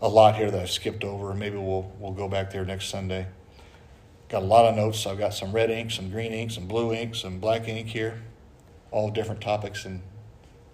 a 0.00 0.08
lot 0.08 0.34
here 0.34 0.50
that 0.50 0.60
I've 0.60 0.70
skipped 0.70 1.04
over. 1.04 1.32
Maybe 1.34 1.56
we'll 1.56 1.88
we'll 2.00 2.10
go 2.10 2.26
back 2.26 2.50
there 2.50 2.64
next 2.64 2.88
Sunday. 2.88 3.28
Got 4.28 4.42
a 4.42 4.46
lot 4.46 4.64
of 4.64 4.74
notes. 4.74 5.06
I've 5.06 5.18
got 5.18 5.34
some 5.34 5.52
red 5.52 5.70
ink, 5.70 5.92
some 5.92 6.10
green 6.10 6.32
ink, 6.32 6.50
some 6.50 6.66
blue 6.66 6.92
ink, 6.92 7.14
some 7.14 7.38
black 7.38 7.68
ink 7.68 7.86
here. 7.86 8.20
All 8.90 9.08
different 9.08 9.40
topics 9.40 9.84
and 9.84 10.02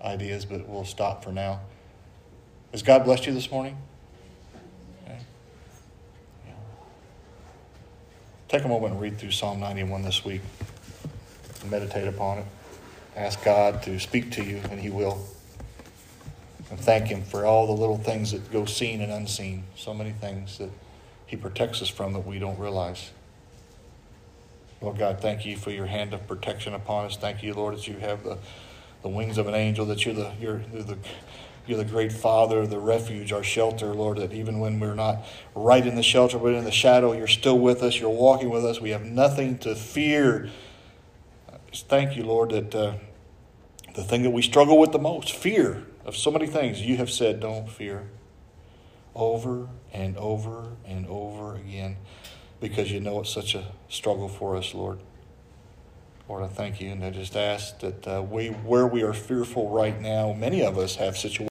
ideas, 0.01 0.47
but 0.47 0.67
we'll 0.67 0.87
stop 0.87 1.23
for 1.23 1.33
now. 1.33 1.61
Has 2.73 2.83
God 2.83 3.05
blessed 3.05 3.27
you 3.27 3.35
this 3.35 3.51
morning? 3.51 3.77
Take 8.49 8.65
a 8.65 8.69
moment 8.69 8.93
and 8.93 9.01
read 9.01 9.19
through 9.19 9.31
Psalm 9.31 9.59
91 9.59 10.03
this 10.03 10.25
week. 10.25 10.43
Meditate 11.71 12.07
upon 12.07 12.39
it. 12.39 12.45
Ask 13.17 13.43
God 13.43 13.83
to 13.85 13.99
speak 13.99 14.33
to 14.33 14.45
you, 14.45 14.61
and 14.71 14.79
He 14.79 14.91
will. 14.91 15.27
And 16.71 16.79
thank 16.79 17.07
Him 17.07 17.23
for 17.23 17.47
all 17.47 17.67
the 17.67 17.73
little 17.73 17.97
things 17.97 18.33
that 18.33 18.53
go 18.53 18.67
seen 18.67 19.01
and 19.01 19.11
unseen. 19.11 19.65
So 19.77 19.95
many 19.95 20.13
things 20.13 20.59
that 20.59 20.71
He 21.27 21.37
protects 21.37 21.81
us 21.81 21.89
from 21.89 22.13
that 22.13 22.27
we 22.27 22.39
don't 22.39 22.59
realize. 22.59 23.11
Lord 24.83 24.99
God, 24.99 25.21
thank 25.21 25.47
you 25.47 25.57
for 25.57 25.71
your 25.71 25.87
hand 25.87 26.13
of 26.13 26.27
protection 26.29 26.75
upon 26.75 27.07
us. 27.07 27.17
Thank 27.17 27.43
you, 27.43 27.55
Lord, 27.55 27.77
that 27.77 27.89
you 27.89 27.97
have 27.99 28.25
the, 28.25 28.37
the 29.03 29.09
wings 29.09 29.39
of 29.39 29.49
an 29.49 29.55
angel, 29.55 29.87
that 29.87 30.05
you're 30.05 30.15
the, 30.15 30.33
you're, 30.39 30.63
you're 30.71 30.83
the 30.83 30.99
you're 31.67 31.79
the 31.79 31.85
great 31.85 32.13
Father, 32.13 32.67
the 32.67 32.79
refuge, 32.79 33.33
our 33.33 33.43
shelter, 33.43 33.95
Lord, 33.95 34.19
that 34.19 34.33
even 34.33 34.59
when 34.59 34.81
we're 34.81 34.95
not 34.95 35.25
right 35.55 35.87
in 35.87 35.95
the 35.95 36.03
shelter, 36.03 36.39
but 36.39 36.55
in 36.55 36.65
the 36.65 36.73
shadow, 36.73 37.13
you're 37.13 37.27
still 37.27 37.59
with 37.59 37.83
us. 37.83 37.99
You're 37.99 38.11
walking 38.11 38.51
with 38.51 38.65
us. 38.65 38.81
We 38.81 38.91
have 38.91 39.05
nothing 39.05 39.59
to 39.59 39.75
fear. 39.75 40.51
Just 41.71 41.89
thank 41.89 42.17
you, 42.17 42.25
Lord, 42.25 42.51
that 42.51 42.75
uh, 42.75 42.95
the 43.95 44.03
thing 44.05 44.23
that 44.23 44.31
we 44.31 44.43
struggle 44.43 44.79
with 44.79 44.93
the 44.93 44.99
most, 44.99 45.33
fear 45.33 45.85
of 46.05 46.17
so 46.17 46.31
many 46.31 46.47
things, 46.47 46.81
you 46.81 46.97
have 46.99 47.11
said, 47.11 47.41
don't 47.41 47.69
fear. 47.69 48.09
Over 49.15 49.69
and 49.93 50.17
over 50.17 50.73
and 50.85 51.07
over 51.07 51.55
again, 51.55 51.97
because 52.61 52.91
you 52.91 52.99
know 52.99 53.21
it's 53.21 53.33
such 53.33 53.55
a 53.55 53.65
struggle 53.89 54.29
for 54.29 54.57
us, 54.57 54.75
Lord. 54.75 54.99
Lord, 56.29 56.43
I 56.43 56.49
thank 56.49 56.81
you, 56.81 56.91
and 56.91 57.05
I 57.05 57.11
just 57.11 57.37
ask 57.37 57.79
that 57.81 58.09
uh, 58.09 58.23
we, 58.23 58.49
where 58.49 58.87
we 58.87 59.03
are 59.03 59.13
fearful 59.13 59.69
right 59.69 60.01
now, 60.01 60.33
many 60.33 60.63
of 60.63 60.79
us 60.79 60.97
have 60.97 61.19
situations. 61.19 61.41